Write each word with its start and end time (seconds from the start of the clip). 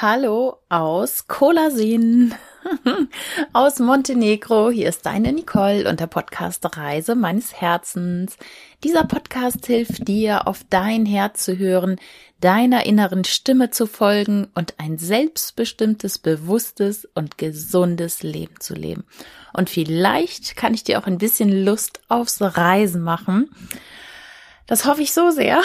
Hallo 0.00 0.58
aus 0.68 1.28
Kolasin, 1.28 2.34
aus 3.52 3.78
Montenegro. 3.78 4.70
Hier 4.70 4.88
ist 4.88 5.06
deine 5.06 5.32
Nicole 5.32 5.88
und 5.88 6.00
der 6.00 6.08
Podcast 6.08 6.76
Reise 6.76 7.14
meines 7.14 7.60
Herzens. 7.60 8.36
Dieser 8.82 9.04
Podcast 9.04 9.66
hilft 9.66 10.08
dir, 10.08 10.48
auf 10.48 10.62
dein 10.68 11.06
Herz 11.06 11.44
zu 11.44 11.58
hören, 11.58 11.96
deiner 12.40 12.86
inneren 12.86 13.24
Stimme 13.24 13.70
zu 13.70 13.86
folgen 13.86 14.48
und 14.56 14.74
ein 14.78 14.98
selbstbestimmtes, 14.98 16.18
bewusstes 16.18 17.08
und 17.14 17.38
gesundes 17.38 18.24
Leben 18.24 18.58
zu 18.58 18.74
leben. 18.74 19.04
Und 19.52 19.70
vielleicht 19.70 20.56
kann 20.56 20.74
ich 20.74 20.82
dir 20.82 20.98
auch 20.98 21.06
ein 21.06 21.18
bisschen 21.18 21.64
Lust 21.64 22.00
aufs 22.08 22.40
Reisen 22.40 23.00
machen. 23.00 23.48
Das 24.66 24.86
hoffe 24.86 25.02
ich 25.02 25.12
so 25.12 25.30
sehr, 25.30 25.62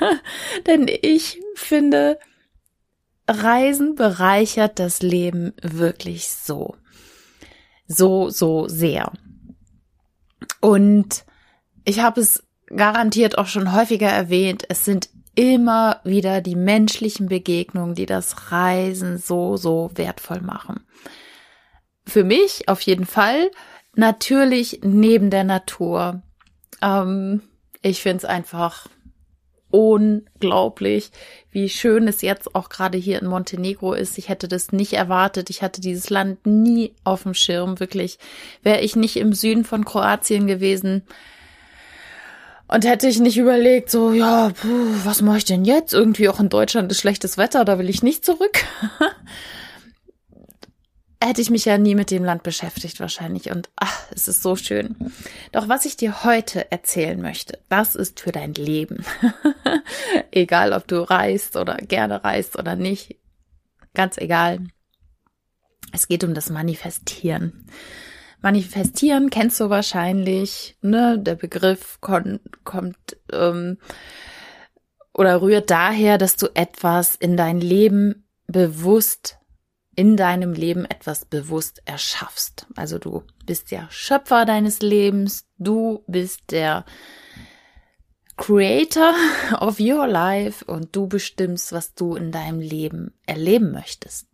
denn 0.66 0.88
ich 0.88 1.40
finde, 1.54 2.18
Reisen 3.28 3.94
bereichert 3.94 4.78
das 4.78 5.02
Leben 5.02 5.52
wirklich 5.62 6.28
so. 6.28 6.76
So, 7.86 8.30
so 8.30 8.68
sehr. 8.68 9.12
Und 10.60 11.24
ich 11.84 12.00
habe 12.00 12.20
es 12.20 12.42
garantiert 12.66 13.38
auch 13.38 13.46
schon 13.46 13.72
häufiger 13.72 14.08
erwähnt, 14.08 14.64
es 14.68 14.84
sind 14.84 15.10
immer 15.34 16.00
wieder 16.04 16.40
die 16.40 16.56
menschlichen 16.56 17.26
Begegnungen, 17.26 17.94
die 17.94 18.06
das 18.06 18.52
Reisen 18.52 19.18
so, 19.18 19.56
so 19.56 19.90
wertvoll 19.94 20.40
machen. 20.40 20.80
Für 22.06 22.24
mich 22.24 22.68
auf 22.68 22.80
jeden 22.82 23.06
Fall. 23.06 23.50
Natürlich 23.94 24.80
neben 24.82 25.30
der 25.30 25.44
Natur. 25.44 26.22
Ähm, 26.80 27.42
ich 27.82 28.02
finde 28.02 28.18
es 28.18 28.24
einfach 28.24 28.88
unglaublich, 29.72 31.10
wie 31.50 31.68
schön 31.68 32.06
es 32.06 32.22
jetzt 32.22 32.54
auch 32.54 32.68
gerade 32.68 32.98
hier 32.98 33.20
in 33.20 33.26
Montenegro 33.26 33.94
ist. 33.94 34.18
Ich 34.18 34.28
hätte 34.28 34.46
das 34.46 34.70
nicht 34.70 34.92
erwartet. 34.92 35.50
Ich 35.50 35.62
hatte 35.62 35.80
dieses 35.80 36.10
Land 36.10 36.46
nie 36.46 36.92
auf 37.02 37.24
dem 37.24 37.34
Schirm, 37.34 37.80
wirklich. 37.80 38.18
Wäre 38.62 38.80
ich 38.80 38.94
nicht 38.94 39.16
im 39.16 39.32
Süden 39.32 39.64
von 39.64 39.84
Kroatien 39.84 40.46
gewesen 40.46 41.02
und 42.72 42.86
hätte 42.86 43.06
ich 43.06 43.20
nicht 43.20 43.36
überlegt, 43.36 43.90
so, 43.90 44.12
ja, 44.12 44.50
puh, 44.50 44.86
was 45.04 45.20
mache 45.20 45.38
ich 45.38 45.44
denn 45.44 45.64
jetzt? 45.64 45.92
Irgendwie 45.92 46.28
auch 46.28 46.40
in 46.40 46.48
Deutschland 46.48 46.90
ist 46.90 47.00
schlechtes 47.00 47.36
Wetter, 47.36 47.66
da 47.66 47.78
will 47.78 47.90
ich 47.90 48.02
nicht 48.02 48.24
zurück. 48.24 48.64
hätte 51.26 51.40
ich 51.40 51.50
mich 51.50 51.64
ja 51.64 51.78
nie 51.78 51.94
mit 51.94 52.10
dem 52.10 52.24
Land 52.24 52.42
beschäftigt 52.42 53.00
wahrscheinlich. 53.00 53.50
Und 53.50 53.70
ach, 53.76 54.02
es 54.14 54.28
ist 54.28 54.42
so 54.42 54.56
schön. 54.56 54.96
Doch 55.52 55.68
was 55.68 55.84
ich 55.84 55.96
dir 55.96 56.24
heute 56.24 56.70
erzählen 56.70 57.20
möchte, 57.20 57.58
das 57.68 57.94
ist 57.94 58.20
für 58.20 58.32
dein 58.32 58.54
Leben. 58.54 59.04
egal, 60.30 60.72
ob 60.72 60.86
du 60.86 61.08
reist 61.08 61.56
oder 61.56 61.76
gerne 61.76 62.24
reist 62.24 62.58
oder 62.58 62.76
nicht. 62.76 63.16
Ganz 63.94 64.18
egal. 64.18 64.60
Es 65.92 66.08
geht 66.08 66.24
um 66.24 66.34
das 66.34 66.50
Manifestieren. 66.50 67.66
Manifestieren 68.40 69.30
kennst 69.30 69.60
du 69.60 69.70
wahrscheinlich, 69.70 70.76
ne? 70.80 71.18
Der 71.18 71.36
Begriff 71.36 72.00
kommt, 72.00 72.40
ähm, 73.32 73.78
oder 75.14 75.42
rührt 75.42 75.70
daher, 75.70 76.18
dass 76.18 76.36
du 76.36 76.48
etwas 76.54 77.14
in 77.14 77.36
dein 77.36 77.60
Leben 77.60 78.26
bewusst 78.46 79.38
in 79.94 80.16
deinem 80.16 80.52
Leben 80.54 80.84
etwas 80.84 81.24
bewusst 81.24 81.82
erschaffst. 81.84 82.66
Also 82.76 82.98
du 82.98 83.24
bist 83.44 83.70
ja 83.70 83.86
Schöpfer 83.90 84.44
deines 84.44 84.80
Lebens, 84.80 85.46
du 85.58 86.02
bist 86.06 86.50
der 86.50 86.84
Creator 88.36 89.14
of 89.60 89.78
your 89.78 90.06
life 90.06 90.64
und 90.64 90.96
du 90.96 91.06
bestimmst, 91.06 91.72
was 91.72 91.94
du 91.94 92.14
in 92.14 92.32
deinem 92.32 92.60
Leben 92.60 93.12
erleben 93.26 93.72
möchtest. 93.72 94.28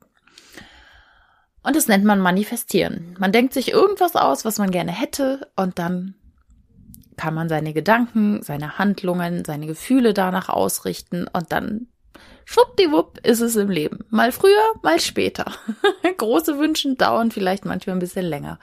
Und 1.63 1.75
das 1.77 1.89
nennt 1.89 2.05
man 2.05 2.21
manifestieren. 2.21 3.17
Man 3.19 3.33
denkt 3.33 3.53
sich 3.53 3.73
irgendwas 3.73 4.15
aus, 4.15 4.45
was 4.45 4.59
man 4.59 4.71
gerne 4.71 4.93
hätte 4.93 5.51
und 5.57 5.79
dann 5.79 6.15
kann 7.17 7.35
man 7.35 7.49
seine 7.49 7.75
Gedanken, 7.75 8.43
seine 8.43 8.79
Handlungen, 8.79 9.45
seine 9.45 9.67
Gefühle 9.67 10.15
danach 10.15 10.49
ausrichten 10.49 11.27
und 11.27 11.51
dann 11.51 11.89
schwuppdiwupp 12.49 13.27
ist 13.27 13.41
es 13.41 13.57
im 13.57 13.69
Leben. 13.69 14.07
Mal 14.09 14.33
früher, 14.33 14.73
mal 14.83 14.99
später. 15.01 15.53
Große 16.17 16.59
Wünsche 16.59 16.95
dauern 16.95 17.31
vielleicht 17.31 17.67
manchmal 17.67 17.97
ein 17.97 18.01
bisschen 18.01 18.25
länger. 18.25 18.59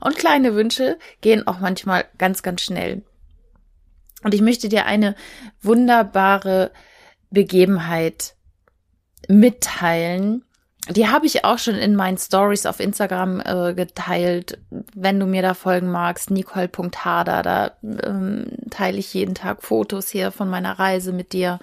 Und 0.00 0.16
kleine 0.16 0.56
Wünsche 0.56 0.98
gehen 1.20 1.46
auch 1.46 1.60
manchmal 1.60 2.04
ganz, 2.18 2.42
ganz 2.42 2.62
schnell. 2.62 3.04
Und 4.24 4.34
ich 4.34 4.40
möchte 4.40 4.68
dir 4.68 4.86
eine 4.86 5.14
wunderbare 5.60 6.72
Begebenheit 7.30 8.34
mitteilen, 9.28 10.44
die 10.88 11.08
habe 11.08 11.26
ich 11.26 11.44
auch 11.44 11.58
schon 11.58 11.76
in 11.76 11.94
meinen 11.94 12.18
Stories 12.18 12.66
auf 12.66 12.80
Instagram 12.80 13.40
äh, 13.40 13.74
geteilt. 13.74 14.58
Wenn 14.94 15.20
du 15.20 15.26
mir 15.26 15.42
da 15.42 15.54
folgen 15.54 15.90
magst, 15.90 16.30
nicole.hader, 16.30 17.42
da 17.42 17.72
ähm, 17.82 18.46
teile 18.70 18.98
ich 18.98 19.14
jeden 19.14 19.36
Tag 19.36 19.62
Fotos 19.62 20.08
hier 20.08 20.32
von 20.32 20.48
meiner 20.48 20.78
Reise 20.78 21.12
mit 21.12 21.32
dir. 21.32 21.60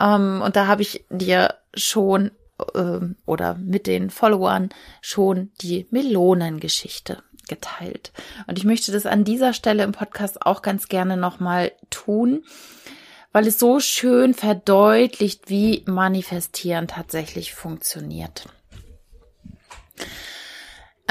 Ähm, 0.00 0.42
und 0.44 0.56
da 0.56 0.66
habe 0.66 0.82
ich 0.82 1.04
dir 1.10 1.54
schon 1.74 2.32
äh, 2.74 2.98
oder 3.24 3.54
mit 3.54 3.86
den 3.86 4.10
Followern 4.10 4.70
schon 5.00 5.52
die 5.60 5.86
Melonengeschichte 5.90 7.22
geteilt. 7.48 8.12
Und 8.48 8.58
ich 8.58 8.64
möchte 8.64 8.90
das 8.90 9.06
an 9.06 9.22
dieser 9.22 9.52
Stelle 9.52 9.84
im 9.84 9.92
Podcast 9.92 10.44
auch 10.44 10.62
ganz 10.62 10.88
gerne 10.88 11.16
nochmal 11.16 11.70
tun 11.90 12.42
weil 13.32 13.46
es 13.46 13.58
so 13.58 13.80
schön 13.80 14.34
verdeutlicht, 14.34 15.48
wie 15.48 15.82
Manifestieren 15.86 16.88
tatsächlich 16.88 17.54
funktioniert. 17.54 18.46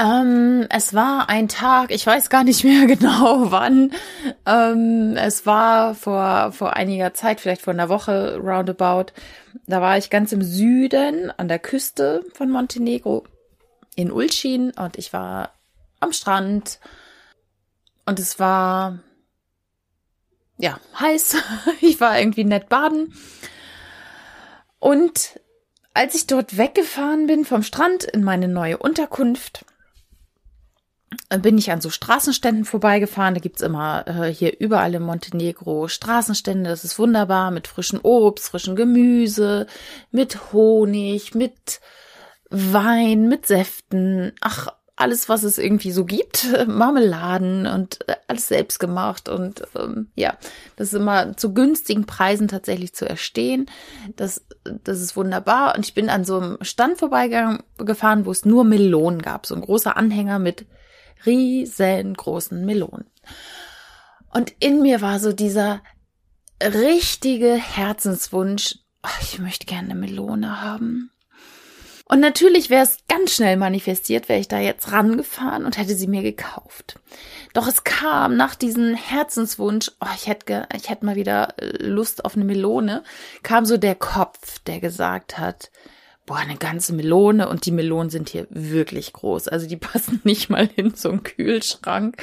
Ähm, 0.00 0.66
es 0.70 0.94
war 0.94 1.28
ein 1.28 1.48
Tag, 1.48 1.90
ich 1.90 2.06
weiß 2.06 2.30
gar 2.30 2.42
nicht 2.42 2.64
mehr 2.64 2.86
genau 2.86 3.50
wann. 3.50 3.92
Ähm, 4.46 5.14
es 5.16 5.44
war 5.44 5.94
vor, 5.94 6.52
vor 6.52 6.74
einiger 6.74 7.12
Zeit, 7.12 7.40
vielleicht 7.40 7.62
vor 7.62 7.74
einer 7.74 7.90
Woche 7.90 8.38
roundabout. 8.38 9.12
Da 9.66 9.82
war 9.82 9.98
ich 9.98 10.08
ganz 10.08 10.32
im 10.32 10.42
Süden 10.42 11.30
an 11.36 11.48
der 11.48 11.58
Küste 11.58 12.24
von 12.32 12.50
Montenegro 12.50 13.24
in 13.94 14.10
Ulcin 14.10 14.70
und 14.70 14.96
ich 14.96 15.12
war 15.12 15.50
am 16.00 16.12
Strand 16.12 16.80
und 18.06 18.18
es 18.18 18.38
war 18.38 18.98
ja, 20.60 20.78
heiß. 20.98 21.36
Ich 21.80 22.00
war 22.00 22.18
irgendwie 22.18 22.44
nett 22.44 22.68
baden. 22.68 23.14
Und 24.78 25.40
als 25.94 26.14
ich 26.14 26.26
dort 26.26 26.56
weggefahren 26.56 27.26
bin 27.26 27.44
vom 27.44 27.62
Strand 27.62 28.04
in 28.04 28.22
meine 28.22 28.48
neue 28.48 28.78
Unterkunft, 28.78 29.64
bin 31.42 31.58
ich 31.58 31.70
an 31.70 31.80
so 31.80 31.90
Straßenständen 31.90 32.64
vorbeigefahren. 32.64 33.34
Da 33.34 33.40
gibt's 33.40 33.62
immer 33.62 34.06
äh, 34.06 34.32
hier 34.32 34.58
überall 34.60 34.94
in 34.94 35.02
Montenegro 35.02 35.88
Straßenstände. 35.88 36.70
Das 36.70 36.84
ist 36.84 36.98
wunderbar 36.98 37.50
mit 37.50 37.66
frischem 37.66 38.00
Obst, 38.02 38.50
frischem 38.50 38.76
Gemüse, 38.76 39.66
mit 40.10 40.52
Honig, 40.52 41.34
mit 41.34 41.80
Wein, 42.48 43.28
mit 43.28 43.46
Säften. 43.46 44.32
Ach, 44.40 44.68
alles, 45.00 45.28
was 45.28 45.42
es 45.42 45.58
irgendwie 45.58 45.92
so 45.92 46.04
gibt, 46.04 46.46
Marmeladen 46.66 47.66
und 47.66 48.08
äh, 48.08 48.16
alles 48.28 48.48
selbst 48.48 48.78
gemacht 48.78 49.28
und 49.28 49.62
ähm, 49.76 50.10
ja, 50.14 50.36
das 50.76 50.88
ist 50.88 50.94
immer 50.94 51.36
zu 51.36 51.54
günstigen 51.54 52.06
Preisen 52.06 52.48
tatsächlich 52.48 52.94
zu 52.94 53.08
erstehen. 53.08 53.66
Das, 54.16 54.44
das 54.64 55.00
ist 55.00 55.16
wunderbar. 55.16 55.74
Und 55.74 55.86
ich 55.86 55.94
bin 55.94 56.10
an 56.10 56.24
so 56.24 56.38
einem 56.38 56.58
Stand 56.60 56.98
vorbeigefahren, 56.98 58.26
wo 58.26 58.30
es 58.30 58.44
nur 58.44 58.64
Melonen 58.64 59.22
gab, 59.22 59.46
so 59.46 59.54
ein 59.54 59.62
großer 59.62 59.96
Anhänger 59.96 60.38
mit 60.38 60.66
riesengroßen 61.26 62.64
Melonen. 62.64 63.06
Und 64.32 64.52
in 64.60 64.82
mir 64.82 65.00
war 65.00 65.18
so 65.18 65.32
dieser 65.32 65.82
richtige 66.62 67.54
Herzenswunsch, 67.54 68.78
ich 69.22 69.38
möchte 69.38 69.66
gerne 69.66 69.90
eine 69.90 70.00
Melone 70.00 70.60
haben. 70.60 71.10
Und 72.10 72.18
natürlich 72.18 72.70
wäre 72.70 72.82
es 72.82 72.98
ganz 73.08 73.36
schnell 73.36 73.56
manifestiert, 73.56 74.28
wäre 74.28 74.40
ich 74.40 74.48
da 74.48 74.58
jetzt 74.58 74.90
rangefahren 74.90 75.64
und 75.64 75.78
hätte 75.78 75.94
sie 75.94 76.08
mir 76.08 76.22
gekauft. 76.22 76.98
Doch 77.54 77.68
es 77.68 77.84
kam 77.84 78.36
nach 78.36 78.56
diesem 78.56 78.94
Herzenswunsch, 78.94 79.92
oh, 80.00 80.08
ich 80.16 80.26
hätte, 80.26 80.66
ich 80.76 80.90
hätte 80.90 81.06
mal 81.06 81.14
wieder 81.14 81.54
äh, 81.58 81.86
Lust 81.86 82.24
auf 82.24 82.34
eine 82.34 82.44
Melone, 82.44 83.04
kam 83.44 83.64
so 83.64 83.76
der 83.76 83.94
Kopf, 83.94 84.58
der 84.66 84.80
gesagt 84.80 85.38
hat, 85.38 85.70
boah, 86.26 86.38
eine 86.38 86.56
ganze 86.56 86.94
Melone 86.94 87.48
und 87.48 87.64
die 87.64 87.70
Melonen 87.70 88.10
sind 88.10 88.28
hier 88.28 88.48
wirklich 88.50 89.12
groß. 89.12 89.46
Also 89.46 89.68
die 89.68 89.76
passen 89.76 90.20
nicht 90.24 90.50
mal 90.50 90.68
in 90.74 90.96
so 90.96 91.10
einen 91.10 91.22
Kühlschrank. 91.22 92.16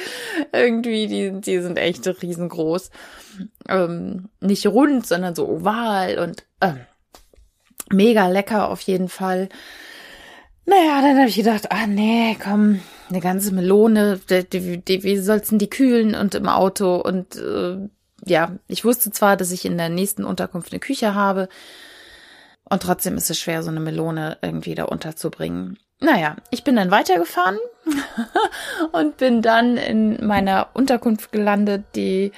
Irgendwie, 0.52 1.06
die, 1.06 1.40
die 1.40 1.60
sind 1.60 1.78
echt 1.78 2.06
riesengroß. 2.06 2.90
Ähm, 3.66 4.28
nicht 4.40 4.66
rund, 4.66 5.06
sondern 5.06 5.34
so 5.34 5.48
oval 5.48 6.18
und 6.18 6.44
äh, 6.60 6.74
Mega 7.90 8.28
lecker 8.28 8.68
auf 8.68 8.80
jeden 8.82 9.08
Fall. 9.08 9.48
Naja, 10.66 11.00
dann 11.00 11.16
habe 11.18 11.28
ich 11.28 11.36
gedacht, 11.36 11.72
ah 11.72 11.86
nee, 11.86 12.36
komm, 12.42 12.80
eine 13.08 13.20
ganze 13.20 13.52
Melone, 13.54 14.20
die, 14.28 14.44
die, 14.44 14.84
die, 14.84 15.02
wie 15.02 15.16
soll's 15.16 15.48
denn 15.48 15.58
die 15.58 15.70
kühlen 15.70 16.14
und 16.14 16.34
im 16.34 16.48
Auto 16.48 16.96
und 16.96 17.36
äh, 17.36 17.78
ja, 18.24 18.52
ich 18.66 18.84
wusste 18.84 19.10
zwar, 19.10 19.36
dass 19.36 19.52
ich 19.52 19.64
in 19.64 19.78
der 19.78 19.88
nächsten 19.88 20.24
Unterkunft 20.24 20.72
eine 20.72 20.80
Küche 20.80 21.14
habe 21.14 21.48
Und 22.68 22.82
trotzdem 22.82 23.16
ist 23.16 23.30
es 23.30 23.38
schwer, 23.38 23.62
so 23.62 23.70
eine 23.70 23.80
Melone 23.80 24.36
irgendwie 24.42 24.74
da 24.74 24.84
unterzubringen. 24.84 25.78
Naja, 26.00 26.36
ich 26.50 26.64
bin 26.64 26.76
dann 26.76 26.90
weitergefahren 26.90 27.58
und 28.92 29.16
bin 29.16 29.42
dann 29.42 29.76
in 29.78 30.24
meiner 30.26 30.68
Unterkunft 30.74 31.32
gelandet, 31.32 31.84
die 31.96 32.32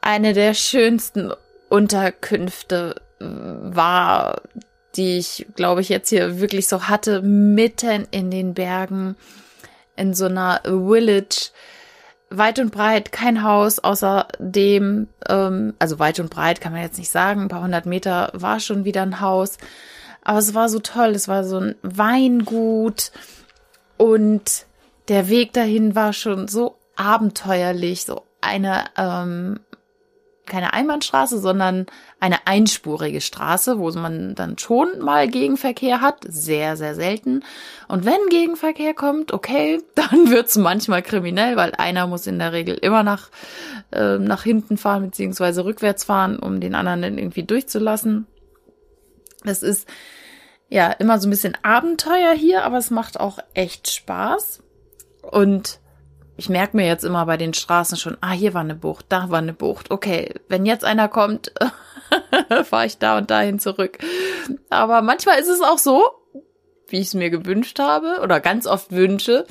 eine 0.00 0.32
der 0.32 0.54
schönsten 0.54 1.32
Unterkünfte 1.68 3.02
war, 3.20 4.42
die 4.96 5.18
ich, 5.18 5.46
glaube 5.54 5.80
ich, 5.80 5.88
jetzt 5.88 6.08
hier 6.08 6.40
wirklich 6.40 6.68
so 6.68 6.84
hatte, 6.88 7.22
mitten 7.22 8.06
in 8.10 8.30
den 8.30 8.54
Bergen, 8.54 9.16
in 9.96 10.14
so 10.14 10.26
einer 10.26 10.60
Village, 10.64 11.50
weit 12.30 12.58
und 12.58 12.70
breit 12.72 13.10
kein 13.12 13.42
Haus, 13.42 13.78
außer 13.78 14.28
dem, 14.38 15.08
ähm, 15.28 15.74
also 15.78 15.98
weit 15.98 16.20
und 16.20 16.30
breit 16.30 16.60
kann 16.60 16.72
man 16.72 16.82
jetzt 16.82 16.98
nicht 16.98 17.10
sagen, 17.10 17.42
ein 17.42 17.48
paar 17.48 17.62
hundert 17.62 17.86
Meter 17.86 18.30
war 18.34 18.60
schon 18.60 18.84
wieder 18.84 19.02
ein 19.02 19.20
Haus. 19.20 19.56
Aber 20.22 20.38
es 20.38 20.54
war 20.54 20.68
so 20.68 20.78
toll, 20.78 21.10
es 21.10 21.28
war 21.28 21.44
so 21.44 21.58
ein 21.58 21.74
Weingut 21.82 23.12
und 23.96 24.66
der 25.08 25.28
Weg 25.28 25.54
dahin 25.54 25.94
war 25.94 26.12
schon 26.12 26.48
so 26.48 26.76
abenteuerlich, 26.96 28.04
so 28.04 28.24
eine 28.40 28.84
ähm, 28.96 29.60
keine 30.48 30.72
Einbahnstraße, 30.72 31.38
sondern 31.38 31.86
eine 32.20 32.46
einspurige 32.46 33.20
Straße, 33.20 33.78
wo 33.78 33.90
man 33.92 34.34
dann 34.34 34.58
schon 34.58 34.98
mal 35.00 35.28
Gegenverkehr 35.28 36.00
hat, 36.00 36.24
sehr, 36.26 36.76
sehr 36.76 36.94
selten. 36.94 37.44
Und 37.86 38.04
wenn 38.04 38.28
Gegenverkehr 38.30 38.94
kommt, 38.94 39.32
okay, 39.32 39.80
dann 39.94 40.30
wird's 40.30 40.56
manchmal 40.56 41.02
kriminell, 41.02 41.56
weil 41.56 41.72
einer 41.76 42.06
muss 42.06 42.26
in 42.26 42.38
der 42.38 42.52
Regel 42.52 42.76
immer 42.76 43.02
nach, 43.02 43.30
äh, 43.92 44.18
nach 44.18 44.42
hinten 44.42 44.76
fahren, 44.76 45.04
beziehungsweise 45.04 45.64
rückwärts 45.64 46.04
fahren, 46.04 46.38
um 46.38 46.60
den 46.60 46.74
anderen 46.74 47.02
dann 47.02 47.18
irgendwie 47.18 47.44
durchzulassen. 47.44 48.26
Das 49.44 49.62
ist 49.62 49.88
ja 50.68 50.90
immer 50.90 51.18
so 51.18 51.28
ein 51.28 51.30
bisschen 51.30 51.56
Abenteuer 51.62 52.32
hier, 52.34 52.64
aber 52.64 52.78
es 52.78 52.90
macht 52.90 53.20
auch 53.20 53.38
echt 53.54 53.90
Spaß. 53.90 54.62
Und 55.22 55.80
ich 56.38 56.48
merke 56.48 56.76
mir 56.76 56.86
jetzt 56.86 57.04
immer 57.04 57.26
bei 57.26 57.36
den 57.36 57.52
Straßen 57.52 57.98
schon, 57.98 58.16
ah, 58.20 58.30
hier 58.30 58.54
war 58.54 58.60
eine 58.60 58.76
Bucht, 58.76 59.06
da 59.08 59.28
war 59.28 59.38
eine 59.38 59.52
Bucht. 59.52 59.90
Okay, 59.90 60.32
wenn 60.46 60.66
jetzt 60.66 60.84
einer 60.84 61.08
kommt, 61.08 61.52
fahre 62.64 62.86
ich 62.86 62.98
da 62.98 63.18
und 63.18 63.28
dahin 63.28 63.58
zurück. 63.58 63.98
Aber 64.70 65.02
manchmal 65.02 65.40
ist 65.40 65.48
es 65.48 65.60
auch 65.60 65.78
so, 65.78 66.08
wie 66.86 67.00
ich 67.00 67.08
es 67.08 67.14
mir 67.14 67.30
gewünscht 67.30 67.80
habe 67.80 68.20
oder 68.22 68.38
ganz 68.38 68.68
oft 68.68 68.92
wünsche, 68.92 69.46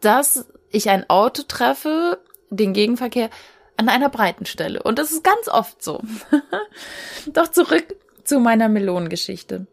dass 0.00 0.48
ich 0.68 0.90
ein 0.90 1.08
Auto 1.08 1.44
treffe, 1.46 2.18
den 2.50 2.72
Gegenverkehr 2.72 3.30
an 3.76 3.88
einer 3.88 4.08
breiten 4.08 4.44
Stelle. 4.44 4.82
Und 4.82 4.98
das 4.98 5.12
ist 5.12 5.22
ganz 5.22 5.46
oft 5.46 5.80
so. 5.80 6.02
Doch 7.32 7.46
zurück 7.52 7.94
zu 8.24 8.40
meiner 8.40 8.68
Melonengeschichte. 8.68 9.68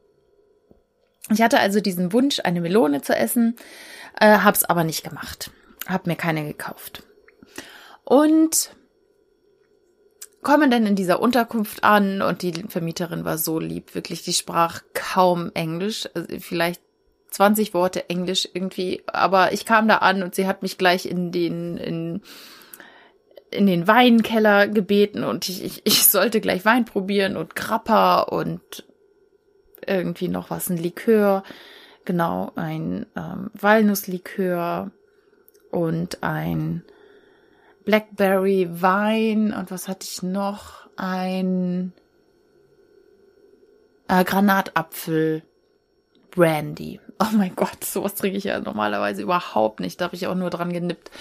Ich 1.31 1.41
hatte 1.41 1.59
also 1.59 1.79
diesen 1.79 2.13
Wunsch, 2.13 2.39
eine 2.43 2.61
Melone 2.61 3.01
zu 3.01 3.15
essen, 3.15 3.55
äh, 4.19 4.37
hab's 4.37 4.65
aber 4.65 4.83
nicht 4.83 5.03
gemacht 5.03 5.49
habe 5.89 6.09
mir 6.09 6.15
keine 6.15 6.45
gekauft. 6.45 7.03
Und 8.03 8.75
komme 10.41 10.69
dann 10.69 10.85
in 10.85 10.95
dieser 10.95 11.21
Unterkunft 11.21 11.83
an 11.83 12.21
und 12.21 12.41
die 12.41 12.53
Vermieterin 12.53 13.25
war 13.25 13.37
so 13.37 13.59
lieb, 13.59 13.93
wirklich, 13.95 14.23
die 14.23 14.33
sprach 14.33 14.81
kaum 14.93 15.51
Englisch, 15.53 16.07
also 16.13 16.27
vielleicht 16.39 16.81
20 17.31 17.73
Worte 17.73 18.09
Englisch 18.09 18.47
irgendwie, 18.53 19.03
aber 19.07 19.53
ich 19.53 19.65
kam 19.65 19.87
da 19.87 19.97
an 19.97 20.23
und 20.23 20.33
sie 20.33 20.47
hat 20.47 20.61
mich 20.61 20.77
gleich 20.77 21.05
in 21.05 21.31
den 21.31 21.77
in 21.77 22.21
in 23.51 23.65
den 23.65 23.87
Weinkeller 23.87 24.67
gebeten 24.67 25.23
und 25.23 25.49
ich, 25.49 25.63
ich, 25.63 25.81
ich 25.83 26.05
sollte 26.05 26.39
gleich 26.39 26.65
Wein 26.65 26.85
probieren 26.85 27.35
und 27.35 27.55
Grappa 27.55 28.21
und 28.21 28.85
irgendwie 29.87 30.27
noch 30.27 30.51
was, 30.51 30.69
ein 30.69 30.77
Likör, 30.77 31.43
genau, 32.05 32.51
ein 32.55 33.07
ähm, 33.15 33.49
Walnusslikör 33.59 34.91
und 35.71 36.23
ein 36.23 36.83
Blackberry 37.85 38.67
Wein 38.69 39.53
und 39.53 39.71
was 39.71 39.87
hatte 39.87 40.07
ich 40.09 40.21
noch? 40.23 40.87
Ein 40.95 41.93
äh, 44.07 44.23
Granatapfel 44.23 45.43
Brandy. 46.31 46.99
Oh 47.19 47.35
mein 47.35 47.55
Gott, 47.55 47.83
sowas 47.83 48.15
trinke 48.15 48.37
ich 48.37 48.45
ja 48.45 48.59
normalerweise 48.59 49.21
überhaupt 49.21 49.79
nicht. 49.79 49.99
Da 49.99 50.05
habe 50.05 50.15
ich 50.15 50.27
auch 50.27 50.35
nur 50.35 50.49
dran 50.49 50.71
genippt. 50.71 51.11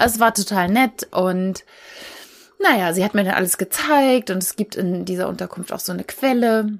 Es 0.00 0.20
war 0.20 0.32
total 0.32 0.68
nett 0.68 1.08
und 1.10 1.64
naja, 2.62 2.92
sie 2.92 3.04
hat 3.04 3.14
mir 3.14 3.24
dann 3.24 3.34
alles 3.34 3.58
gezeigt 3.58 4.30
und 4.30 4.38
es 4.42 4.56
gibt 4.56 4.76
in 4.76 5.04
dieser 5.04 5.28
Unterkunft 5.28 5.72
auch 5.72 5.80
so 5.80 5.92
eine 5.92 6.04
Quelle 6.04 6.78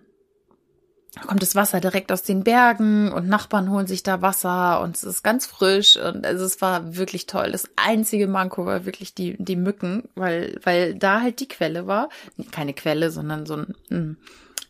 kommt 1.21 1.43
das 1.43 1.55
Wasser 1.55 1.81
direkt 1.81 2.11
aus 2.11 2.23
den 2.23 2.43
Bergen 2.43 3.13
und 3.13 3.29
Nachbarn 3.29 3.71
holen 3.71 3.87
sich 3.87 4.03
da 4.03 4.23
Wasser 4.23 4.81
und 4.81 4.97
es 4.97 5.05
ist 5.05 5.23
ganz 5.23 5.47
frisch 5.47 5.97
und 5.97 6.27
also 6.27 6.45
es 6.45 6.61
war 6.63 6.97
wirklich 6.97 7.27
toll. 7.27 7.53
Das 7.53 7.69
einzige 7.77 8.27
Manko 8.27 8.65
war 8.65 8.87
wirklich 8.87 9.15
die, 9.15 9.37
die 9.39 9.57
Mücken, 9.57 10.09
weil, 10.15 10.59
weil 10.63 10.95
da 10.95 11.21
halt 11.21 11.41
die 11.41 11.49
Quelle 11.49 11.87
war. 11.87 12.09
Keine 12.51 12.73
Quelle, 12.73 13.11
sondern 13.11 13.45
so 13.45 13.57
ein, 13.57 13.75
hm, 13.89 14.17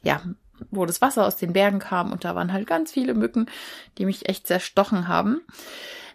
ja, 0.02 0.20
wo 0.70 0.86
das 0.86 1.00
Wasser 1.00 1.26
aus 1.26 1.36
den 1.36 1.52
Bergen 1.52 1.78
kam 1.78 2.12
und 2.12 2.24
da 2.24 2.34
waren 2.34 2.52
halt 2.52 2.66
ganz 2.66 2.92
viele 2.92 3.14
Mücken, 3.14 3.46
die 3.98 4.06
mich 4.06 4.28
echt 4.28 4.46
zerstochen 4.46 5.08
haben. 5.08 5.40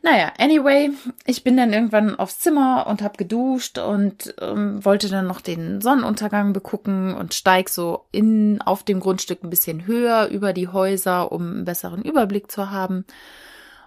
Naja, 0.03 0.31
anyway, 0.37 0.91
ich 1.25 1.43
bin 1.43 1.57
dann 1.57 1.73
irgendwann 1.73 2.15
aufs 2.17 2.39
Zimmer 2.39 2.85
und 2.87 3.01
hab 3.01 3.17
geduscht 3.17 3.79
und 3.79 4.33
ähm, 4.39 4.83
wollte 4.85 5.09
dann 5.09 5.27
noch 5.27 5.41
den 5.41 5.81
Sonnenuntergang 5.81 6.53
begucken 6.53 7.15
und 7.15 7.33
steig 7.33 7.69
so 7.69 8.05
in 8.11 8.61
auf 8.61 8.83
dem 8.83 8.99
Grundstück 8.99 9.43
ein 9.43 9.49
bisschen 9.49 9.87
höher 9.87 10.27
über 10.27 10.53
die 10.53 10.67
Häuser, 10.67 11.31
um 11.31 11.41
einen 11.41 11.65
besseren 11.65 12.03
Überblick 12.03 12.51
zu 12.51 12.69
haben. 12.69 13.05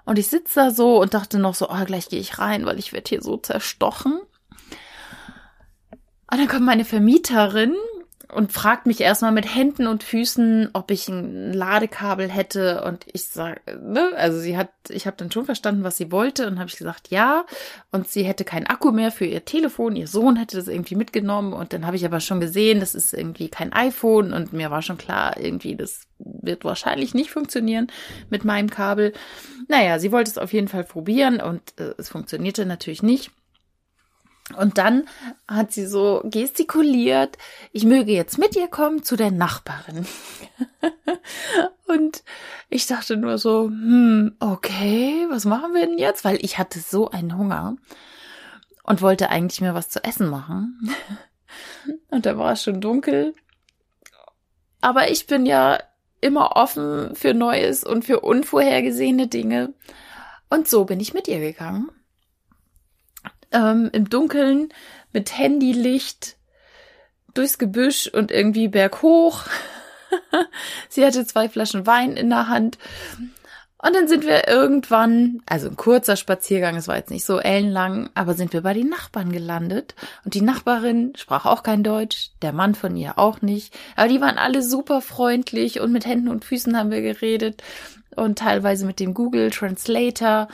Und 0.04 0.18
ich 0.18 0.28
sitze 0.28 0.60
da 0.60 0.70
so 0.70 1.00
und 1.00 1.14
dachte 1.14 1.38
noch 1.38 1.54
so, 1.54 1.70
oh, 1.70 1.84
gleich 1.84 2.08
gehe 2.08 2.20
ich 2.20 2.38
rein, 2.38 2.66
weil 2.66 2.78
ich 2.78 2.92
werde 2.92 3.08
hier 3.08 3.22
so 3.22 3.36
zerstochen. 3.36 4.20
Und 6.30 6.38
dann 6.38 6.48
kommt 6.48 6.64
meine 6.64 6.84
Vermieterin 6.84 7.74
und 8.32 8.52
fragt 8.52 8.86
mich 8.86 9.00
erstmal 9.00 9.32
mit 9.32 9.54
Händen 9.54 9.86
und 9.86 10.02
Füßen, 10.02 10.70
ob 10.72 10.90
ich 10.90 11.08
ein 11.08 11.52
Ladekabel 11.52 12.28
hätte. 12.28 12.82
Und 12.84 13.04
ich 13.12 13.24
sage, 13.28 13.60
ne, 13.82 14.10
also 14.16 14.38
sie 14.38 14.56
hat, 14.56 14.70
ich 14.88 15.06
habe 15.06 15.16
dann 15.16 15.30
schon 15.30 15.44
verstanden, 15.44 15.84
was 15.84 15.96
sie 15.96 16.12
wollte. 16.12 16.46
Und 16.46 16.58
habe 16.58 16.68
ich 16.68 16.76
gesagt, 16.76 17.08
ja. 17.08 17.44
Und 17.90 18.08
sie 18.08 18.24
hätte 18.24 18.44
keinen 18.44 18.66
Akku 18.66 18.92
mehr 18.92 19.10
für 19.12 19.24
ihr 19.24 19.44
Telefon, 19.44 19.96
ihr 19.96 20.06
Sohn 20.06 20.36
hätte 20.36 20.56
das 20.56 20.68
irgendwie 20.68 20.96
mitgenommen. 20.96 21.52
Und 21.52 21.72
dann 21.72 21.86
habe 21.86 21.96
ich 21.96 22.04
aber 22.04 22.20
schon 22.20 22.40
gesehen, 22.40 22.80
das 22.80 22.94
ist 22.94 23.12
irgendwie 23.12 23.48
kein 23.48 23.72
iPhone. 23.72 24.32
Und 24.32 24.52
mir 24.52 24.70
war 24.70 24.82
schon 24.82 24.98
klar, 24.98 25.36
irgendwie 25.38 25.76
das 25.76 26.02
wird 26.18 26.64
wahrscheinlich 26.64 27.14
nicht 27.14 27.30
funktionieren 27.30 27.88
mit 28.28 28.44
meinem 28.44 28.70
Kabel. 28.70 29.12
Naja, 29.68 29.98
sie 29.98 30.12
wollte 30.12 30.30
es 30.30 30.38
auf 30.38 30.52
jeden 30.52 30.68
Fall 30.68 30.84
probieren. 30.84 31.40
Und 31.40 31.62
äh, 31.78 31.94
es 31.98 32.08
funktionierte 32.08 32.66
natürlich 32.66 33.02
nicht. 33.02 33.30
Und 34.56 34.78
dann 34.78 35.08
hat 35.46 35.72
sie 35.72 35.86
so 35.86 36.22
gestikuliert, 36.24 37.38
ich 37.72 37.84
möge 37.84 38.12
jetzt 38.12 38.38
mit 38.38 38.56
ihr 38.56 38.68
kommen 38.68 39.02
zu 39.02 39.16
der 39.16 39.30
Nachbarin. 39.30 40.06
und 41.86 42.22
ich 42.68 42.86
dachte 42.86 43.16
nur 43.16 43.38
so, 43.38 43.64
hm, 43.64 44.36
okay, 44.40 45.26
was 45.30 45.44
machen 45.44 45.74
wir 45.74 45.86
denn 45.86 45.98
jetzt? 45.98 46.24
Weil 46.24 46.38
ich 46.44 46.58
hatte 46.58 46.80
so 46.80 47.10
einen 47.10 47.36
Hunger 47.36 47.76
und 48.82 49.02
wollte 49.02 49.30
eigentlich 49.30 49.60
mir 49.60 49.74
was 49.74 49.88
zu 49.88 50.02
essen 50.04 50.28
machen. 50.28 50.90
und 52.10 52.26
da 52.26 52.36
war 52.38 52.52
es 52.52 52.62
schon 52.62 52.80
dunkel. 52.80 53.34
Aber 54.80 55.10
ich 55.10 55.26
bin 55.26 55.46
ja 55.46 55.78
immer 56.20 56.56
offen 56.56 57.14
für 57.14 57.34
Neues 57.34 57.84
und 57.84 58.04
für 58.04 58.20
unvorhergesehene 58.20 59.28
Dinge. 59.28 59.74
Und 60.48 60.68
so 60.68 60.84
bin 60.84 61.00
ich 61.00 61.14
mit 61.14 61.28
ihr 61.28 61.38
gegangen 61.38 61.90
ähm, 63.52 63.90
im 63.92 64.08
Dunkeln 64.08 64.72
mit 65.12 65.36
Handylicht 65.36 66.36
durchs 67.34 67.58
Gebüsch 67.58 68.08
und 68.08 68.30
irgendwie 68.30 68.68
berghoch. 68.68 69.44
Sie 70.88 71.04
hatte 71.04 71.24
zwei 71.26 71.48
Flaschen 71.48 71.86
Wein 71.86 72.16
in 72.16 72.30
der 72.30 72.48
Hand. 72.48 72.78
Und 73.82 73.96
dann 73.96 74.08
sind 74.08 74.26
wir 74.26 74.46
irgendwann, 74.46 75.40
also 75.46 75.68
ein 75.68 75.76
kurzer 75.76 76.16
Spaziergang, 76.16 76.76
es 76.76 76.86
war 76.86 76.96
jetzt 76.96 77.10
nicht 77.10 77.24
so 77.24 77.38
ellenlang, 77.38 78.10
aber 78.14 78.34
sind 78.34 78.52
wir 78.52 78.60
bei 78.60 78.74
den 78.74 78.90
Nachbarn 78.90 79.32
gelandet. 79.32 79.94
Und 80.24 80.34
die 80.34 80.42
Nachbarin 80.42 81.14
sprach 81.16 81.46
auch 81.46 81.62
kein 81.62 81.82
Deutsch, 81.82 82.32
der 82.42 82.52
Mann 82.52 82.74
von 82.74 82.94
ihr 82.94 83.18
auch 83.18 83.40
nicht. 83.40 83.74
Aber 83.96 84.08
die 84.08 84.20
waren 84.20 84.36
alle 84.36 84.62
super 84.62 85.00
freundlich 85.00 85.80
und 85.80 85.92
mit 85.92 86.04
Händen 86.04 86.28
und 86.28 86.44
Füßen 86.44 86.76
haben 86.76 86.90
wir 86.90 87.00
geredet 87.00 87.62
und 88.16 88.38
teilweise 88.38 88.84
mit 88.84 89.00
dem 89.00 89.14
Google 89.14 89.50
Translator. 89.50 90.48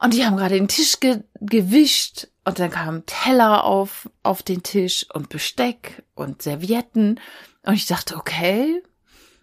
Und 0.00 0.14
die 0.14 0.24
haben 0.24 0.36
gerade 0.36 0.54
den 0.54 0.68
Tisch 0.68 1.00
ge 1.00 1.22
gewischt 1.40 2.28
und 2.44 2.58
dann 2.58 2.70
kamen 2.70 3.04
Teller 3.06 3.64
auf, 3.64 4.08
auf 4.22 4.42
den 4.42 4.62
Tisch 4.62 5.06
und 5.12 5.28
Besteck 5.28 6.04
und 6.14 6.42
Servietten. 6.42 7.20
Und 7.64 7.74
ich 7.74 7.86
dachte, 7.86 8.16
okay, 8.16 8.82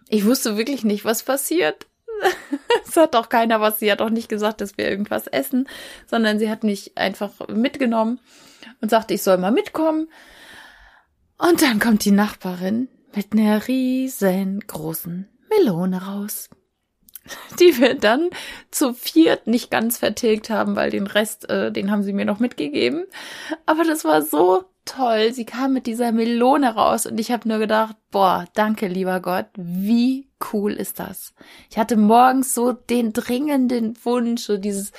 ich 0.08 0.24
wusste 0.24 0.56
wirklich 0.56 0.84
nicht, 0.84 1.04
was 1.04 1.22
passiert. 1.22 1.86
es 2.88 2.96
hat 2.96 3.14
auch 3.14 3.28
keiner 3.28 3.60
was, 3.60 3.78
sie 3.78 3.92
hat 3.92 4.00
auch 4.00 4.10
nicht 4.10 4.28
gesagt, 4.28 4.60
dass 4.60 4.78
wir 4.78 4.88
irgendwas 4.88 5.26
essen, 5.26 5.68
sondern 6.06 6.38
sie 6.38 6.50
hat 6.50 6.64
mich 6.64 6.96
einfach 6.96 7.32
mitgenommen 7.48 8.20
und 8.80 8.90
sagte, 8.90 9.14
ich 9.14 9.22
soll 9.22 9.38
mal 9.38 9.52
mitkommen. 9.52 10.08
Und 11.38 11.60
dann 11.60 11.78
kommt 11.78 12.04
die 12.04 12.12
Nachbarin 12.12 12.88
mit 13.14 13.32
einer 13.32 13.68
riesengroßen 13.68 15.28
Melone 15.50 16.02
raus. 16.02 16.48
Die 17.60 17.78
wir 17.78 17.94
dann 17.94 18.30
zu 18.70 18.92
viert 18.92 19.46
nicht 19.46 19.70
ganz 19.70 19.98
vertilgt 19.98 20.50
haben, 20.50 20.76
weil 20.76 20.90
den 20.90 21.06
Rest, 21.06 21.48
äh, 21.48 21.72
den 21.72 21.90
haben 21.90 22.02
sie 22.02 22.12
mir 22.12 22.24
noch 22.24 22.38
mitgegeben. 22.38 23.04
Aber 23.66 23.84
das 23.84 24.04
war 24.04 24.22
so 24.22 24.64
toll. 24.84 25.32
Sie 25.32 25.44
kam 25.44 25.72
mit 25.72 25.86
dieser 25.86 26.12
Melone 26.12 26.74
raus 26.74 27.06
und 27.06 27.18
ich 27.18 27.30
habe 27.30 27.48
nur 27.48 27.58
gedacht, 27.58 27.96
boah, 28.10 28.46
danke 28.54 28.86
lieber 28.88 29.20
Gott, 29.20 29.46
wie 29.56 30.28
cool 30.52 30.72
ist 30.72 30.98
das? 31.00 31.34
Ich 31.70 31.78
hatte 31.78 31.96
morgens 31.96 32.54
so 32.54 32.72
den 32.72 33.12
dringenden 33.12 33.96
Wunsch, 34.04 34.42
so 34.42 34.56
dieses 34.56 34.92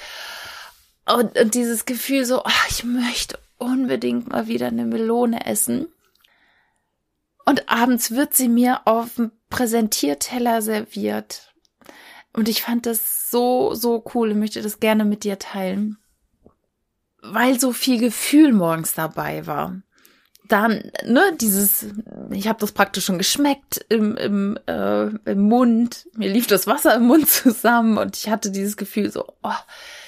und, 1.07 1.39
und 1.39 1.55
dieses 1.55 1.85
Gefühl 1.85 2.25
so, 2.25 2.43
ach, 2.43 2.67
ich 2.69 2.83
möchte 2.83 3.39
unbedingt 3.57 4.29
mal 4.29 4.47
wieder 4.47 4.67
eine 4.67 4.85
Melone 4.85 5.45
essen. 5.45 5.87
Und 7.45 7.69
abends 7.69 8.11
wird 8.11 8.35
sie 8.35 8.49
mir 8.49 8.81
auf 8.85 9.15
dem 9.15 9.31
Präsentierteller 9.49 10.61
serviert. 10.61 11.53
Und 12.37 12.47
ich 12.47 12.61
fand 12.61 12.85
das 12.85 13.31
so, 13.31 13.73
so 13.73 14.03
cool 14.13 14.29
und 14.29 14.37
möchte 14.37 14.61
das 14.61 14.79
gerne 14.79 15.05
mit 15.05 15.23
dir 15.23 15.39
teilen. 15.39 15.97
Weil 17.23 17.59
so 17.59 17.71
viel 17.73 17.97
Gefühl 17.99 18.53
morgens 18.53 18.93
dabei 18.93 19.47
war. 19.47 19.81
Dann, 20.47 20.91
ne, 21.03 21.35
dieses, 21.41 21.87
ich 22.29 22.47
habe 22.47 22.59
das 22.59 22.73
praktisch 22.73 23.05
schon 23.05 23.17
geschmeckt 23.17 23.83
im, 23.89 24.15
im, 24.17 24.59
äh, 24.67 25.07
im 25.25 25.41
Mund. 25.41 26.05
Mir 26.13 26.29
lief 26.29 26.45
das 26.45 26.67
Wasser 26.67 26.93
im 26.93 27.07
Mund 27.07 27.27
zusammen 27.29 27.97
und 27.97 28.15
ich 28.15 28.29
hatte 28.29 28.51
dieses 28.51 28.77
Gefühl 28.77 29.09
so, 29.11 29.25
oh, 29.41 29.49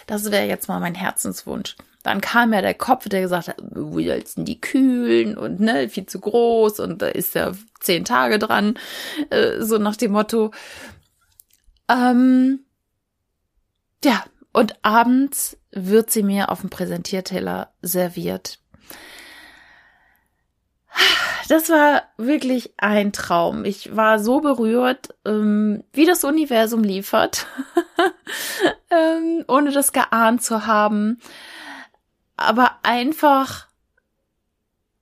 das 0.06 0.30
wäre 0.30 0.46
jetzt 0.46 0.68
mal 0.68 0.80
mein 0.80 0.94
Herzenswunsch. 0.94 1.78
Dann 2.04 2.22
kam 2.22 2.54
ja 2.54 2.62
der 2.62 2.76
Kopf, 2.76 3.10
der 3.10 3.22
gesagt 3.22 3.48
hat, 3.48 3.58
wo 3.72 4.00
sollst 4.00 4.36
die 4.38 4.62
kühlen 4.62 5.36
und 5.36 5.60
ne, 5.62 5.90
viel 5.90 6.06
zu 6.06 6.20
groß 6.20 6.80
und 6.80 7.02
da 7.02 7.08
ist 7.08 7.34
ja 7.34 7.54
zehn 7.80 8.06
Tage 8.06 8.38
dran, 8.38 8.78
äh, 9.32 9.62
so 9.62 9.80
nach 9.80 9.96
dem 9.96 10.12
Motto. 10.12 10.52
Ähm, 11.90 12.62
ja, 14.04 14.24
und 14.54 14.76
abends 14.84 15.58
wird 15.72 16.12
sie 16.12 16.24
mir 16.24 16.50
auf 16.50 16.62
dem 16.62 16.70
Präsentierteller 16.70 17.74
serviert. 17.82 18.60
Das 21.48 21.70
war 21.70 22.04
wirklich 22.18 22.74
ein 22.78 23.12
Traum. 23.12 23.66
Ich 23.66 23.96
war 23.96 24.20
so 24.20 24.40
berührt, 24.40 25.16
ähm, 25.26 25.84
wie 25.94 26.06
das 26.06 26.24
Universum 26.24 26.84
liefert, 26.84 27.48
ähm, 28.92 29.44
ohne 29.48 29.72
das 29.72 29.92
geahnt 29.92 30.44
zu 30.44 30.68
haben 30.68 31.20
aber 32.40 32.78
einfach, 32.84 33.68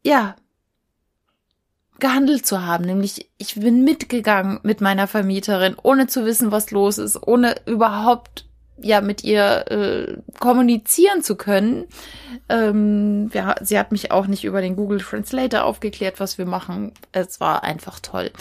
ja, 0.03 0.36
gehandelt 2.00 2.46
zu 2.46 2.66
haben. 2.66 2.86
Nämlich, 2.86 3.30
ich 3.38 3.56
bin 3.56 3.84
mitgegangen 3.84 4.60
mit 4.63 4.82
meiner 4.82 5.08
Vermieterin, 5.08 5.75
ohne 5.82 6.08
zu 6.08 6.25
wissen, 6.25 6.51
was 6.51 6.72
los 6.72 6.98
ist, 6.98 7.22
ohne 7.25 7.56
überhaupt 7.66 8.46
ja 8.80 9.01
mit 9.01 9.24
ihr 9.24 9.66
äh, 9.72 10.18
kommunizieren 10.39 11.24
zu 11.24 11.36
können. 11.36 11.86
Ähm, 12.50 13.30
ja, 13.34 13.56
sie 13.62 13.77
hat 13.80 13.92
mich 13.92 14.12
auch 14.12 14.27
nicht 14.27 14.44
über 14.44 14.62
den 14.62 14.75
Google 14.75 15.00
Translator 15.00 15.63
aufgeklärt, 15.63 16.20
was 16.20 16.38
wir 16.38 16.46
machen. 16.46 16.94
Es 17.12 17.39
war 17.39 17.63
einfach 17.63 18.00
toll. 18.00 18.32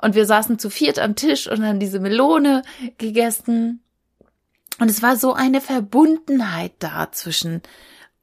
Und 0.00 0.14
wir 0.14 0.26
saßen 0.26 0.58
zu 0.58 0.70
viert 0.70 0.98
am 0.98 1.16
Tisch 1.16 1.50
und 1.50 1.64
haben 1.64 1.80
diese 1.80 2.00
Melone 2.00 2.62
gegessen. 2.98 3.82
Und 4.78 4.90
es 4.90 5.02
war 5.02 5.16
so 5.16 5.32
eine 5.34 5.60
Verbundenheit 5.60 6.72
da 6.78 7.10
zwischen 7.12 7.62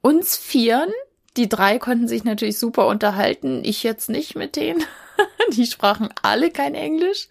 uns 0.00 0.36
Vieren, 0.36 0.92
die 1.36 1.48
drei 1.48 1.78
konnten 1.78 2.08
sich 2.08 2.24
natürlich 2.24 2.58
super 2.58 2.86
unterhalten, 2.86 3.62
ich 3.64 3.82
jetzt 3.82 4.10
nicht 4.10 4.34
mit 4.34 4.56
denen. 4.56 4.84
Die 5.52 5.66
sprachen 5.66 6.08
alle 6.22 6.50
kein 6.50 6.74
Englisch. 6.74 7.28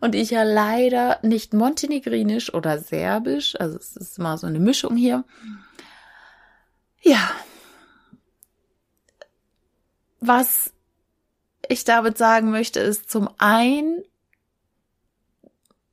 Und 0.00 0.14
ich 0.14 0.30
ja 0.30 0.42
leider 0.42 1.18
nicht 1.22 1.52
Montenegrinisch 1.52 2.54
oder 2.54 2.78
Serbisch. 2.78 3.58
Also 3.58 3.76
es 3.76 3.96
ist 3.96 4.18
mal 4.18 4.38
so 4.38 4.46
eine 4.46 4.60
Mischung 4.60 4.96
hier. 4.96 5.24
Ja. 7.02 7.30
Was 10.20 10.72
ich 11.68 11.84
damit 11.84 12.18
sagen 12.18 12.50
möchte, 12.50 12.80
ist 12.80 13.10
zum 13.10 13.28
einen, 13.38 14.02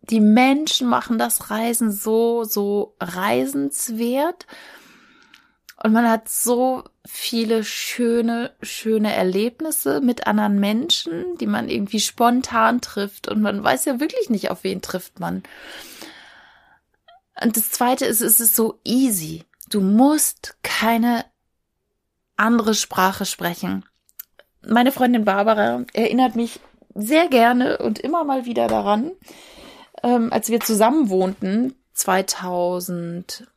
die 0.01 0.21
Menschen 0.21 0.87
machen 0.87 1.17
das 1.17 1.49
Reisen 1.49 1.91
so, 1.91 2.43
so 2.43 2.95
reisenswert. 2.99 4.47
Und 5.81 5.93
man 5.93 6.09
hat 6.09 6.27
so 6.27 6.83
viele 7.05 7.63
schöne, 7.63 8.51
schöne 8.61 9.13
Erlebnisse 9.13 10.01
mit 10.01 10.25
anderen 10.25 10.59
Menschen, 10.59 11.37
die 11.37 11.45
man 11.45 11.69
irgendwie 11.69 11.99
spontan 11.99 12.81
trifft. 12.81 13.27
Und 13.27 13.41
man 13.41 13.63
weiß 13.63 13.85
ja 13.85 13.99
wirklich 13.99 14.29
nicht, 14.29 14.49
auf 14.49 14.63
wen 14.63 14.81
trifft 14.81 15.19
man. 15.19 15.43
Und 17.39 17.55
das 17.55 17.69
zweite 17.69 18.05
ist, 18.05 18.21
es 18.21 18.39
ist 18.39 18.55
so 18.55 18.79
easy. 18.83 19.43
Du 19.69 19.81
musst 19.81 20.57
keine 20.63 21.25
andere 22.37 22.73
Sprache 22.73 23.25
sprechen. 23.25 23.85
Meine 24.65 24.91
Freundin 24.91 25.25
Barbara 25.25 25.85
erinnert 25.93 26.35
mich 26.35 26.59
sehr 26.95 27.27
gerne 27.27 27.77
und 27.77 27.99
immer 27.99 28.23
mal 28.23 28.45
wieder 28.45 28.67
daran, 28.67 29.11
ähm, 30.01 30.33
als 30.33 30.49
wir 30.49 30.59
zusammen 30.59 31.09
wohnten, 31.09 31.75
2000 31.93 33.47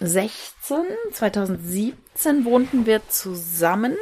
2017 0.00 2.44
wohnten 2.44 2.86
wir 2.86 3.08
zusammen. 3.08 3.96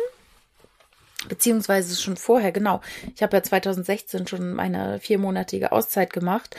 Beziehungsweise 1.28 2.00
schon 2.00 2.16
vorher, 2.16 2.52
genau. 2.52 2.80
Ich 3.14 3.22
habe 3.22 3.36
ja 3.36 3.42
2016 3.42 4.28
schon 4.28 4.54
meine 4.54 5.00
viermonatige 5.00 5.72
Auszeit 5.72 6.12
gemacht. 6.12 6.56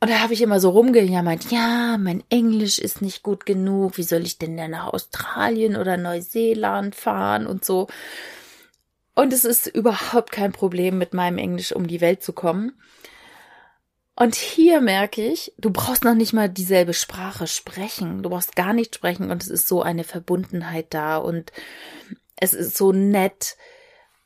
Und 0.00 0.10
da 0.10 0.20
habe 0.20 0.32
ich 0.32 0.40
immer 0.42 0.58
so 0.58 0.70
rumgejammert, 0.70 1.52
ja, 1.52 1.96
mein 1.96 2.24
Englisch 2.28 2.80
ist 2.80 3.02
nicht 3.02 3.22
gut 3.22 3.46
genug, 3.46 3.98
wie 3.98 4.02
soll 4.02 4.22
ich 4.22 4.36
denn 4.36 4.56
denn 4.56 4.72
nach 4.72 4.92
Australien 4.92 5.76
oder 5.76 5.96
Neuseeland 5.96 6.96
fahren 6.96 7.46
und 7.46 7.64
so. 7.64 7.86
Und 9.14 9.32
es 9.32 9.44
ist 9.44 9.68
überhaupt 9.68 10.32
kein 10.32 10.52
Problem, 10.52 10.98
mit 10.98 11.14
meinem 11.14 11.38
Englisch 11.38 11.72
um 11.72 11.86
die 11.86 12.00
Welt 12.00 12.22
zu 12.22 12.32
kommen. 12.32 12.72
Und 14.14 14.34
hier 14.34 14.80
merke 14.80 15.26
ich, 15.26 15.52
du 15.56 15.70
brauchst 15.70 16.04
noch 16.04 16.14
nicht 16.14 16.32
mal 16.32 16.48
dieselbe 16.48 16.92
Sprache 16.92 17.46
sprechen. 17.46 18.22
Du 18.22 18.30
brauchst 18.30 18.56
gar 18.56 18.72
nicht 18.72 18.94
sprechen 18.94 19.30
und 19.30 19.42
es 19.42 19.48
ist 19.48 19.66
so 19.66 19.82
eine 19.82 20.04
Verbundenheit 20.04 20.86
da 20.90 21.16
und 21.16 21.50
es 22.36 22.52
ist 22.52 22.76
so 22.76 22.92
nett. 22.92 23.56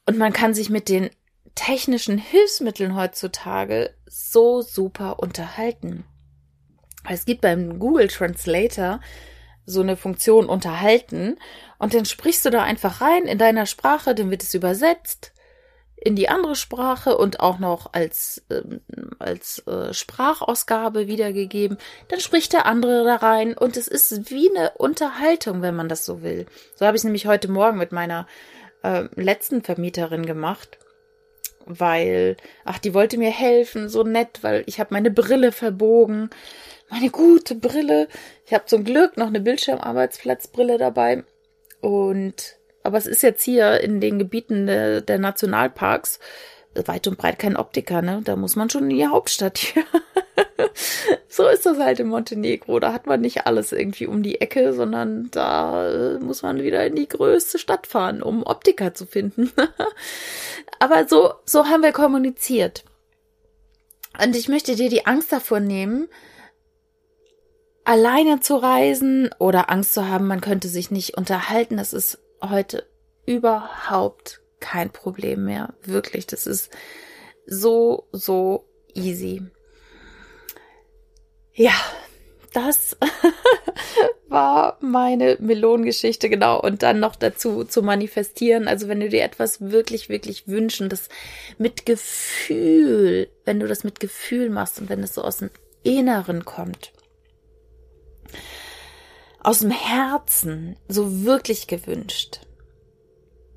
Und 0.05 0.19
man 0.19 0.33
kann 0.33 0.55
sich 0.55 0.71
mit 0.71 0.89
den 0.89 1.11
technischen 1.55 2.19
Hilfsmitteln 2.19 2.97
heutzutage 2.97 3.95
so 4.07 4.61
super 4.61 5.21
unterhalten. 5.21 6.05
Es 7.09 7.25
gibt 7.25 7.41
beim 7.41 7.79
Google 7.79 8.09
Translator 8.09 9.01
so 9.65 9.81
eine 9.81 9.97
Funktion 9.97 10.49
unterhalten 10.49 11.39
und 11.79 11.95
dann 11.95 12.05
sprichst 12.05 12.45
du 12.45 12.51
da 12.51 12.63
einfach 12.63 13.01
rein 13.01 13.25
in 13.25 13.39
deiner 13.39 13.67
Sprache, 13.67 14.15
dann 14.15 14.31
wird 14.31 14.43
es 14.43 14.55
übersetzt 14.55 15.33
in 15.97 16.15
die 16.15 16.29
andere 16.29 16.57
Sprache 16.57 17.17
und 17.17 17.41
auch 17.41 17.59
noch 17.59 17.93
als, 17.93 18.43
ähm, 18.51 18.81
als 19.19 19.67
äh, 19.67 19.93
Sprachausgabe 19.93 21.07
wiedergegeben. 21.07 21.79
Dann 22.09 22.21
spricht 22.21 22.53
der 22.53 22.67
andere 22.67 23.05
da 23.05 23.17
rein 23.17 23.55
und 23.55 23.77
es 23.77 23.89
ist 23.89 24.31
wie 24.31 24.51
eine 24.51 24.73
Unterhaltung, 24.73 25.63
wenn 25.63 25.75
man 25.75 25.89
das 25.89 26.05
so 26.05 26.23
will. 26.23 26.47
So 26.75 26.87
habe 26.87 26.97
ich 26.97 27.05
nämlich 27.05 27.27
heute 27.27 27.49
Morgen 27.49 27.79
mit 27.79 27.93
meiner 27.93 28.27
äh, 28.83 29.09
letzten 29.15 29.63
Vermieterin 29.63 30.27
gemacht, 30.27 30.79
weil, 31.65 32.37
ach, 32.65 32.79
die 32.79 32.95
wollte 32.95 33.19
mir 33.19 33.31
helfen, 33.31 33.89
so 33.89 34.03
nett, 34.05 34.43
weil 34.43 34.65
ich 34.67 34.79
habe 34.79 34.95
meine 34.95 35.11
Brille 35.11 35.51
verbogen. 35.51 36.31
Meine 36.89 37.11
gute 37.11 37.57
Brille. 37.57 38.07
Ich 38.45 38.55
habe 38.55 38.67
zum 38.67 38.85
Glück 38.85 39.17
noch 39.17 39.27
eine 39.27 39.41
Bildschirmarbeitsplatzbrille 39.41 40.79
dabei. 40.79 41.25
Und 41.81 42.57
aber 42.87 42.99
es 42.99 43.07
ist 43.07 43.23
jetzt 43.23 43.43
hier 43.43 43.81
in 43.81 44.01
den 44.01 44.19
Gebieten 44.19 44.67
der, 44.67 45.01
der 45.01 45.19
Nationalparks 45.19 46.19
weit 46.85 47.07
und 47.07 47.17
breit 47.17 47.39
kein 47.39 47.57
Optiker, 47.57 48.03
ne? 48.03 48.21
Da 48.25 48.37
muss 48.37 48.57
man 48.57 48.69
schon 48.69 48.91
in 48.91 48.97
die 48.97 49.07
Hauptstadt 49.07 49.59
hier. 49.59 49.85
so 51.29 51.47
ist 51.49 51.67
das 51.67 51.79
halt 51.79 52.01
in 52.01 52.09
Montenegro. 52.09 52.79
Da 52.81 52.93
hat 52.93 53.07
man 53.07 53.21
nicht 53.21 53.47
alles 53.47 53.73
irgendwie 53.73 54.07
um 54.07 54.23
die 54.23 54.41
Ecke, 54.41 54.73
sondern 54.73 55.29
da 55.31 55.89
äh, 55.89 56.19
muss 56.19 56.43
man 56.43 56.63
wieder 56.63 56.85
in 56.87 56.95
die 56.95 57.09
größte 57.09 57.59
Stadt 57.59 57.87
fahren, 57.87 58.23
um 58.23 58.43
Optiker 58.43 58.95
zu 58.95 59.07
finden. 59.07 59.51
Aber 60.79 61.09
so, 61.09 61.35
so 61.45 61.67
haben 61.67 61.83
wir 61.83 61.93
kommuniziert. 61.93 62.85
Und 64.23 64.37
ich 64.37 64.49
möchte 64.49 64.77
dir 64.77 64.89
die 64.89 65.07
Angst 65.07 65.33
davor 65.33 65.61
nehmen, 65.61 66.09
alleine 67.85 68.41
zu 68.41 68.57
reisen 68.57 69.31
oder 69.39 69.71
Angst 69.71 69.95
zu 69.95 70.09
haben, 70.09 70.27
man 70.27 70.41
könnte 70.41 70.69
sich 70.69 70.91
nicht 70.91 71.17
unterhalten. 71.17 71.77
Das 71.77 71.93
ist 71.93 72.19
heute 72.43 72.87
überhaupt 73.27 74.41
kein 74.61 74.91
Problem 74.91 75.45
mehr. 75.45 75.75
Wirklich, 75.83 76.27
das 76.27 76.47
ist 76.47 76.71
so, 77.47 78.09
so 78.13 78.65
easy. 78.95 79.43
Ja, 81.55 81.75
das 82.53 82.97
war 84.29 84.79
meine 84.81 85.37
Melonengeschichte, 85.41 86.29
genau. 86.29 86.61
Und 86.61 86.83
dann 86.83 87.01
noch 87.01 87.17
dazu 87.17 87.65
zu 87.65 87.83
manifestieren. 87.83 88.67
Also 88.69 88.89
wenn 88.89 89.01
du 89.01 89.09
dir 89.09 89.23
etwas 89.23 89.61
wirklich, 89.61 90.09
wirklich 90.09 90.49
wünschen, 90.49 90.89
das 90.89 91.09
mit 91.59 91.87
Gefühl, 91.87 93.29
wenn 93.45 93.61
du 93.61 93.67
das 93.67 93.85
mit 93.85 94.01
Gefühl 94.01 94.51
machst 94.51 94.81
und 94.81 94.89
wenn 94.89 95.03
es 95.03 95.15
so 95.15 95.23
aus 95.23 95.39
dem 95.39 95.51
Inneren 95.83 96.45
kommt, 96.45 96.93
aus 99.47 99.61
dem 99.61 99.71
Herzen, 99.71 100.75
so 100.89 101.25
wirklich 101.25 101.69
gewünscht, 101.69 102.41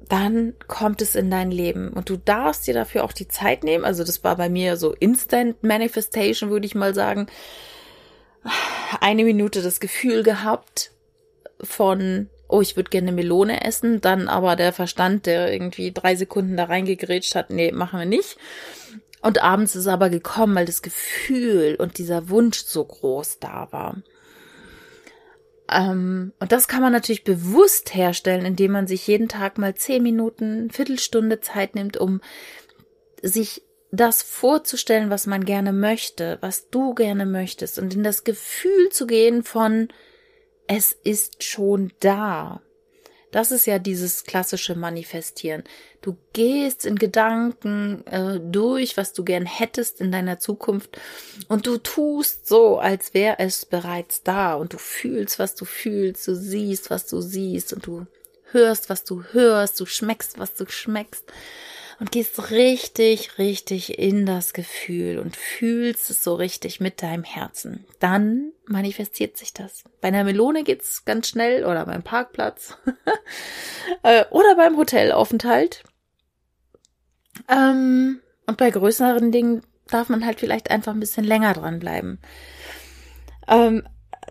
dann 0.08 0.54
kommt 0.68 1.02
es 1.02 1.16
in 1.16 1.32
dein 1.32 1.50
Leben 1.50 1.90
und 1.94 2.10
du 2.10 2.16
darfst 2.16 2.68
dir 2.68 2.76
dafür 2.76 3.04
auch 3.04 3.12
die 3.12 3.28
Zeit 3.28 3.64
nehmen. 3.64 3.84
Also 3.84 4.04
das 4.04 4.24
war 4.24 4.36
bei 4.36 4.50
mir 4.50 4.78
so 4.78 4.94
Instant 4.94 5.64
Manifestation, 5.64 6.52
würde 6.52 6.68
ich 6.68 6.76
mal 6.76 6.94
sagen. 6.94 7.26
Eine 9.02 9.24
Minute 9.24 9.64
das 9.64 9.80
Gefühl 9.80 10.22
gehabt 10.22 10.92
von, 11.60 12.30
oh, 12.48 12.62
ich 12.62 12.76
würde 12.76 12.92
gerne 12.92 13.12
Melone 13.12 13.66
essen, 13.66 14.00
dann 14.00 14.28
aber 14.28 14.56
der 14.56 14.74
Verstand, 14.74 15.26
der 15.26 15.52
irgendwie 15.52 15.92
drei 15.92 16.16
Sekunden 16.16 16.56
da 16.56 16.66
reingegrätscht 16.66 17.34
hat, 17.34 17.50
nee, 17.50 17.72
machen 17.72 17.98
wir 17.98 18.06
nicht. 18.06 18.38
Und 19.24 19.42
abends 19.42 19.76
ist 19.76 19.88
aber 19.88 20.12
gekommen, 20.12 20.54
weil 20.54 20.68
das 20.68 20.84
Gefühl 20.84 21.78
und 21.80 21.98
dieser 21.98 22.30
Wunsch 22.30 22.60
so 22.60 22.86
groß 22.86 23.40
da 23.40 23.70
war. 23.72 23.96
Ähm, 25.72 26.34
und 26.40 26.52
das 26.52 26.68
kann 26.68 26.82
man 26.82 26.92
natürlich 26.92 27.24
bewusst 27.24 27.94
herstellen, 27.94 28.46
indem 28.46 28.72
man 28.72 28.88
sich 28.88 29.06
jeden 29.08 29.28
Tag 29.28 29.58
mal 29.58 29.76
zehn 29.76 30.04
Minuten, 30.04 30.70
Viertelstunde 30.72 31.40
Zeit 31.40 31.76
nimmt, 31.76 31.98
um 31.98 32.22
sich 33.22 33.64
das 33.92 34.22
vorzustellen, 34.22 35.10
was 35.10 35.28
man 35.28 35.46
gerne 35.46 35.74
möchte, 35.74 36.38
was 36.42 36.70
du 36.70 36.94
gerne 36.94 37.26
möchtest 37.26 37.80
und 37.80 37.96
in 37.96 38.04
das 38.04 38.24
Gefühl 38.24 38.90
zu 38.90 39.08
gehen 39.08 39.44
von 39.44 39.90
es 40.68 40.94
ist 40.94 41.44
schon 41.44 41.92
da. 42.00 42.62
Das 43.32 43.52
ist 43.52 43.68
ja 43.68 43.78
dieses 43.78 44.24
klassische 44.24 44.76
Manifestieren. 44.76 45.64
Du 46.02 46.18
gehst 46.34 46.86
in 46.86 46.98
Gedanken 46.98 48.06
äh, 48.08 48.40
durch, 48.40 48.98
was 48.98 49.14
du 49.14 49.24
gern 49.24 49.46
hättest 49.46 50.02
in 50.02 50.12
deiner 50.12 50.40
Zukunft 50.40 51.00
und 51.48 51.68
du 51.68 51.78
tust 51.78 52.48
so, 52.48 52.80
als 52.80 53.14
wäre 53.14 53.38
es 53.40 53.66
bereits 53.66 54.24
da 54.24 54.56
und 54.56 54.74
du 54.74 54.78
fühlst, 54.78 55.38
was 55.38 55.56
du 55.56 55.66
fühlst, 55.66 56.28
du 56.28 56.36
siehst, 56.36 56.90
was 56.90 57.06
du 57.06 57.22
siehst 57.22 57.74
und 57.74 57.86
du 57.86 58.08
hörst, 58.52 58.90
was 58.90 59.04
du 59.04 59.24
hörst, 59.32 59.80
du 59.80 59.86
schmeckst, 59.86 60.40
was 60.40 60.56
du 60.56 60.68
schmeckst 60.68 61.26
und 62.00 62.12
gehst 62.12 62.52
richtig, 62.52 63.38
richtig 63.38 64.00
in 64.00 64.26
das 64.26 64.54
Gefühl 64.54 65.20
und 65.20 65.36
fühlst 65.36 66.10
es 66.10 66.24
so 66.24 66.36
richtig 66.36 66.80
mit 66.80 67.02
deinem 67.02 67.24
Herzen. 67.24 67.86
Dann 68.00 68.54
manifestiert 68.66 69.38
sich 69.38 69.54
das. 69.54 69.84
Bei 70.00 70.08
einer 70.08 70.24
Melone 70.24 70.64
geht's 70.64 71.04
ganz 71.04 71.28
schnell 71.28 71.66
oder 71.66 71.86
beim 71.86 72.04
Parkplatz 72.04 72.78
äh, 74.04 74.24
oder 74.32 74.56
beim 74.56 74.78
Hotelaufenthalt. 74.78 75.84
Ähm, 77.50 78.22
und 78.48 78.58
bei 78.58 78.70
größeren 78.70 79.32
Dingen 79.32 79.62
darf 79.88 80.08
man 80.08 80.26
halt 80.26 80.40
vielleicht 80.40 80.72
einfach 80.72 80.94
ein 80.94 81.00
bisschen 81.00 81.26
länger 81.26 81.54
dranbleiben. 81.54 82.20
Ähm, 83.48 83.86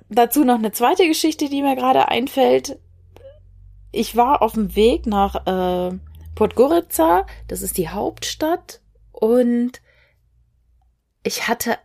dazu 0.08 0.44
noch 0.44 0.58
eine 0.58 0.72
zweite 0.72 1.06
Geschichte, 1.06 1.48
die 1.50 1.62
mir 1.62 1.76
gerade 1.76 2.08
einfällt. 2.08 2.78
Ich 3.92 4.16
war 4.16 4.40
auf 4.42 4.52
dem 4.52 4.74
Weg 4.76 5.06
nach 5.06 5.46
äh, 5.46 5.98
Podgorica, 6.38 7.26
das 7.48 7.62
ist 7.62 7.78
die 7.78 7.88
Hauptstadt 7.88 8.80
und 9.10 9.82
ich 11.24 11.48
hatte 11.48 11.76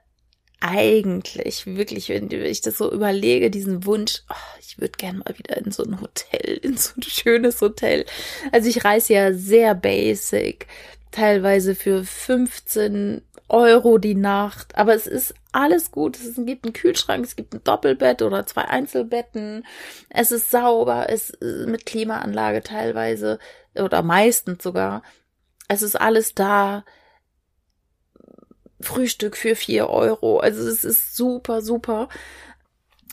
eigentlich 0.59 1.65
wirklich, 1.65 2.09
wenn 2.09 2.29
ich 2.29 2.61
das 2.61 2.77
so 2.77 2.91
überlege, 2.93 3.49
diesen 3.49 3.83
Wunsch, 3.87 4.21
oh, 4.29 4.59
ich 4.59 4.79
würde 4.79 4.91
gerne 4.95 5.17
mal 5.25 5.35
wieder 5.39 5.57
in 5.57 5.71
so 5.71 5.83
ein 5.83 5.99
Hotel, 5.99 6.59
in 6.61 6.77
so 6.77 6.91
ein 6.95 7.01
schönes 7.01 7.61
Hotel. 7.61 8.05
Also 8.51 8.69
ich 8.69 8.85
reise 8.85 9.13
ja 9.13 9.33
sehr 9.33 9.73
basic, 9.73 10.67
teilweise 11.09 11.73
für 11.73 12.03
15 12.03 13.23
Euro 13.49 13.97
die 13.97 14.13
Nacht, 14.13 14.77
aber 14.77 14.93
es 14.93 15.07
ist 15.07 15.33
alles 15.51 15.89
gut. 15.89 16.15
Es 16.17 16.35
gibt 16.35 16.65
einen 16.65 16.73
Kühlschrank, 16.73 17.25
es 17.25 17.35
gibt 17.35 17.55
ein 17.55 17.63
Doppelbett 17.63 18.21
oder 18.21 18.45
zwei 18.45 18.65
Einzelbetten. 18.65 19.65
Es 20.09 20.31
ist 20.31 20.51
sauber, 20.51 21.07
es 21.09 21.31
ist 21.31 21.67
mit 21.67 21.87
Klimaanlage 21.87 22.61
teilweise 22.61 23.39
oder 23.75 24.03
meistens 24.03 24.63
sogar. 24.63 25.03
Es 25.67 25.81
ist 25.81 25.99
alles 25.99 26.35
da. 26.35 26.83
Frühstück 28.81 29.37
für 29.37 29.55
vier 29.55 29.89
Euro. 29.89 30.39
Also 30.39 30.67
es 30.67 30.83
ist 30.83 31.15
super, 31.15 31.61
super. 31.61 32.09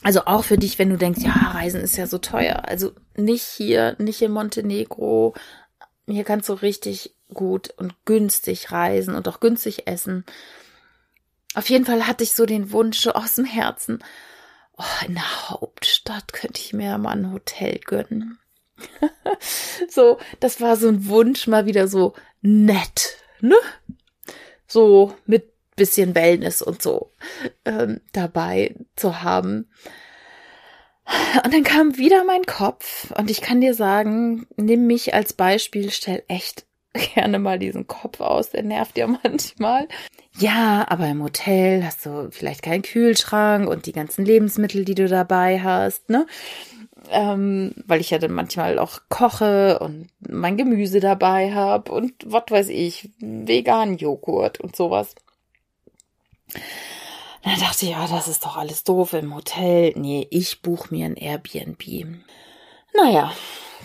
Also 0.03 0.25
auch 0.25 0.43
für 0.43 0.57
dich, 0.57 0.79
wenn 0.79 0.89
du 0.89 0.97
denkst, 0.97 1.21
ja, 1.21 1.31
Reisen 1.31 1.81
ist 1.81 1.95
ja 1.95 2.07
so 2.07 2.17
teuer. 2.17 2.63
Also 2.65 2.91
nicht 3.15 3.43
hier, 3.43 3.95
nicht 3.99 4.21
in 4.21 4.31
Montenegro. 4.31 5.33
Hier 6.07 6.23
kannst 6.23 6.49
du 6.49 6.53
richtig 6.53 7.15
gut 7.33 7.69
und 7.77 7.93
günstig 8.05 8.71
reisen 8.71 9.15
und 9.15 9.27
auch 9.27 9.39
günstig 9.39 9.87
essen. 9.87 10.25
Auf 11.53 11.69
jeden 11.69 11.85
Fall 11.85 12.07
hatte 12.07 12.23
ich 12.23 12.33
so 12.33 12.45
den 12.45 12.71
Wunsch 12.71 13.07
aus 13.07 13.35
dem 13.35 13.45
Herzen, 13.45 14.03
oh, 14.77 15.05
in 15.05 15.15
der 15.15 15.49
Hauptstadt 15.49 16.33
könnte 16.33 16.61
ich 16.61 16.73
mir 16.73 16.97
mal 16.97 17.11
ein 17.11 17.31
Hotel 17.31 17.79
gönnen. 17.79 18.39
so, 19.89 20.17
das 20.39 20.61
war 20.61 20.75
so 20.75 20.87
ein 20.87 21.07
Wunsch, 21.07 21.47
mal 21.47 21.65
wieder 21.65 21.87
so 21.87 22.13
nett, 22.41 23.17
ne? 23.39 23.55
So 24.67 25.15
mit 25.25 25.51
bisschen 25.75 26.15
Wellness 26.15 26.61
und 26.61 26.81
so 26.81 27.11
ähm, 27.65 28.01
dabei 28.13 28.75
zu 28.95 29.23
haben. 29.23 29.69
Und 31.43 31.53
dann 31.53 31.63
kam 31.63 31.97
wieder 31.97 32.23
mein 32.23 32.45
Kopf 32.45 33.11
und 33.17 33.31
ich 33.31 33.41
kann 33.41 33.61
dir 33.61 33.73
sagen, 33.73 34.47
nimm 34.55 34.87
mich 34.87 35.13
als 35.13 35.33
Beispiel, 35.33 35.89
stell 35.91 36.23
echt 36.27 36.65
gerne 37.15 37.39
mal 37.39 37.59
diesen 37.59 37.87
Kopf 37.87 38.21
aus, 38.21 38.51
der 38.51 38.63
nervt 38.63 38.97
ja 38.97 39.07
manchmal. 39.23 39.87
Ja, 40.37 40.85
aber 40.87 41.07
im 41.07 41.23
Hotel 41.23 41.83
hast 41.83 42.05
du 42.05 42.29
vielleicht 42.31 42.61
keinen 42.61 42.83
Kühlschrank 42.83 43.67
und 43.67 43.85
die 43.85 43.91
ganzen 43.91 44.25
Lebensmittel, 44.25 44.85
die 44.85 44.95
du 44.95 45.07
dabei 45.07 45.59
hast, 45.61 46.09
ne? 46.09 46.25
Ähm, 47.11 47.73
weil 47.85 48.01
ich 48.01 48.09
ja 48.09 48.17
dann 48.17 48.31
manchmal 48.31 48.79
auch 48.79 49.01
koche 49.09 49.79
und 49.79 50.09
mein 50.19 50.57
Gemüse 50.57 50.99
dabei 50.99 51.53
habe 51.53 51.91
und 51.91 52.13
was 52.25 52.43
weiß 52.49 52.69
ich, 52.69 53.09
veganen 53.19 53.97
Joghurt 53.97 54.59
und 54.59 54.75
sowas. 54.75 55.15
Dann 57.43 57.59
dachte 57.59 57.85
ich, 57.85 57.91
ja, 57.91 58.07
das 58.07 58.27
ist 58.27 58.45
doch 58.45 58.57
alles 58.57 58.83
doof 58.83 59.13
im 59.13 59.35
Hotel. 59.35 59.93
Nee, 59.95 60.27
ich 60.29 60.61
buche 60.61 60.93
mir 60.93 61.05
ein 61.05 61.15
Airbnb. 61.15 62.21
Naja, 62.93 63.33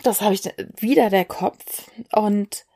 das 0.03 0.21
habe 0.21 0.35
ich 0.35 0.43
wieder 0.79 1.11
der 1.11 1.25
Kopf. 1.25 1.91
Und 2.13 2.67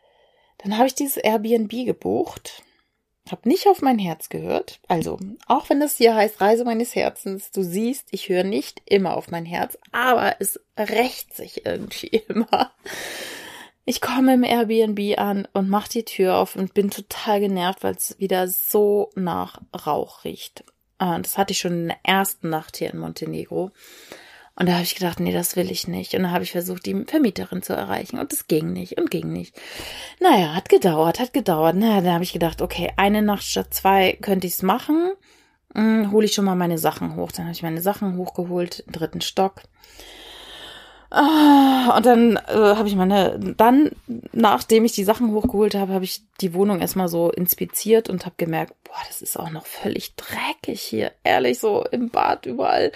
dann 0.59 0.77
habe 0.77 0.87
ich 0.87 0.95
dieses 0.95 1.17
Airbnb 1.17 1.71
gebucht 1.85 2.63
habe 3.33 3.49
nicht 3.49 3.67
auf 3.67 3.83
mein 3.83 3.99
Herz 3.99 4.29
gehört. 4.29 4.81
Also, 4.89 5.19
auch 5.47 5.69
wenn 5.71 5.81
das 5.81 5.97
hier 5.97 6.15
heißt 6.15 6.41
Reise 6.41 6.65
meines 6.65 6.95
Herzens, 6.95 7.51
du 7.51 7.63
siehst, 7.63 8.09
ich 8.11 8.29
höre 8.29 8.45
nicht 8.45 8.83
immer 8.87 9.17
auf 9.17 9.31
mein 9.31 9.47
Herz, 9.47 9.79
aber 9.93 10.37
es 10.39 10.61
rächt 10.79 11.35
sich 11.35 11.67
irgendwie 11.67 12.09
immer. 12.29 12.73
Ich 13.85 14.01
komme 14.01 14.35
im 14.35 14.45
Airbnb 14.45 15.19
an 15.19 15.49
und 15.53 15.69
mach 15.69 15.89
die 15.89 16.05
Tür 16.05 16.37
auf 16.37 16.55
und 16.55 16.75
bin 16.75 16.91
total 16.91 17.41
genervt, 17.41 17.83
weil 17.83 17.95
es 17.95 18.19
wieder 18.19 18.47
so 18.47 19.11
nach 19.15 19.61
Rauch 19.87 20.25
riecht. 20.25 20.65
Und 20.99 21.25
das 21.25 21.39
hatte 21.39 21.53
ich 21.53 21.59
schon 21.59 21.73
in 21.73 21.89
der 21.89 21.99
ersten 22.03 22.51
Nacht 22.51 22.77
hier 22.77 22.93
in 22.93 22.99
Montenegro. 22.99 23.71
Und 24.57 24.69
da 24.69 24.75
habe 24.75 24.83
ich 24.83 24.95
gedacht, 24.95 25.21
nee, 25.21 25.33
das 25.33 25.57
will 25.57 25.71
ich 25.71 25.89
nicht. 25.89 26.15
Und 26.15 26.23
dann 26.25 26.33
habe 26.33 26.45
ich 26.45 26.53
versucht, 26.53 26.85
die 26.85 27.05
Vermieterin 27.07 27.63
zu 27.63 27.73
erreichen. 27.73 28.19
Und 28.19 28.33
es 28.33 28.47
ging 28.47 28.73
nicht 28.73 28.99
und 28.99 29.11
ging 29.11 29.33
nicht. 29.33 29.59
Naja, 30.21 30.55
hat 30.55 30.69
gedauert, 30.69 31.19
hat 31.19 31.33
gedauert. 31.33 31.77
Naja, 31.77 32.03
dann 32.03 32.15
habe 32.15 32.25
ich 32.25 32.33
gedacht, 32.33 32.61
okay, 32.61 32.93
eine 32.97 33.23
Nacht 33.23 33.45
statt 33.45 33.73
zwei 33.73 34.19
könnte 34.21 34.47
ich's 34.47 34.63
machen. 34.63 35.13
Hm, 35.75 36.11
hole 36.13 36.27
ich 36.27 36.35
schon 36.35 36.45
mal 36.45 36.57
meine 36.57 36.79
Sachen 36.79 37.17
hoch. 37.17 37.33
Dann 37.33 37.47
habe 37.47 37.55
ich 37.55 37.63
meine 37.63 37.81
Sachen 37.81 38.17
hochgeholt, 38.17 38.85
dritten 38.87 39.21
Stock. 39.21 39.63
Ah, 41.13 41.97
und 41.97 42.07
dann 42.07 42.37
äh, 42.37 42.77
habe 42.77 42.87
ich 42.87 42.95
meine, 42.95 43.37
dann, 43.57 43.91
nachdem 44.33 44.85
ich 44.85 44.93
die 44.93 45.03
Sachen 45.03 45.33
hochgeholt 45.33 45.75
habe, 45.75 45.93
habe 45.93 46.05
ich 46.05 46.23
die 46.41 46.55
Wohnung 46.55 46.81
erstmal 46.81 47.09
so 47.09 47.33
inspiziert 47.33 48.09
und 48.09 48.27
habe 48.27 48.37
gemerkt, 48.37 48.75
boah, 48.85 49.03
das 49.09 49.21
ist 49.21 49.37
auch 49.37 49.51
noch 49.51 49.67
völlig 49.67 50.15
dreckig 50.15 50.81
hier. 50.81 51.11
Ehrlich, 51.25 51.59
so 51.59 51.85
im 51.91 52.11
Bad 52.11 52.47
überall 52.47 52.93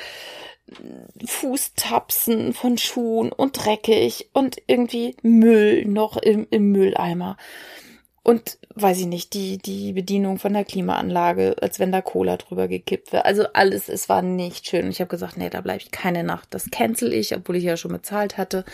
Fußtapsen 1.25 2.53
von 2.53 2.79
Schuhen 2.79 3.33
und 3.33 3.65
dreckig 3.65 4.31
und 4.33 4.57
irgendwie 4.67 5.17
Müll 5.23 5.85
noch 5.85 6.17
im, 6.17 6.47
im 6.51 6.73
Mülleimer. 6.73 7.37
Und 8.23 8.59
weiß 8.75 9.01
ich 9.01 9.07
nicht, 9.07 9.35
die, 9.35 9.59
die 9.59 9.93
Bedienung 9.93 10.39
von 10.39 10.55
der 10.55 10.65
Klimaanlage, 10.65 11.57
als 11.61 11.79
wenn 11.79 11.93
da 11.93 12.01
Cola 12.01 12.39
drüber 12.39 12.69
gekippt 12.69 13.13
wäre. 13.13 13.27
Also 13.27 13.45
alles, 13.53 13.91
es 13.91 14.09
war 14.09 14.23
nicht 14.23 14.67
schön. 14.67 14.87
Und 14.87 14.91
ich 14.91 15.01
habe 15.01 15.11
gesagt, 15.11 15.37
nee, 15.37 15.51
da 15.51 15.61
bleibe 15.61 15.83
ich 15.83 15.91
keine 15.91 16.25
Nacht. 16.25 16.49
Das 16.51 16.71
cancel 16.71 17.13
ich, 17.13 17.37
obwohl 17.37 17.57
ich 17.57 17.65
ja 17.65 17.77
schon 17.77 17.93
bezahlt 17.93 18.39
hatte. 18.39 18.65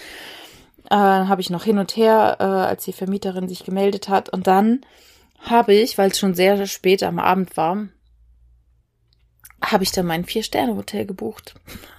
Äh, 0.89 0.95
habe 0.95 1.41
ich 1.41 1.51
noch 1.51 1.65
hin 1.65 1.79
und 1.79 1.97
her, 1.97 2.37
äh, 2.39 2.45
als 2.45 2.85
die 2.85 2.93
Vermieterin 2.93 3.49
sich 3.49 3.65
gemeldet 3.65 4.09
hat. 4.09 4.29
Und 4.29 4.47
dann 4.47 4.83
habe 5.41 5.75
ich, 5.75 5.99
weil 5.99 6.11
es 6.11 6.19
schon 6.21 6.35
sehr 6.35 6.65
spät 6.67 7.03
am 7.03 7.19
Abend 7.19 7.57
war, 7.57 7.89
habe 9.63 9.85
ich 9.85 9.93
dann 9.93 10.07
mein 10.07 10.25
Vier-Sterne-Hotel 10.25 11.07
gebucht. 11.07 11.55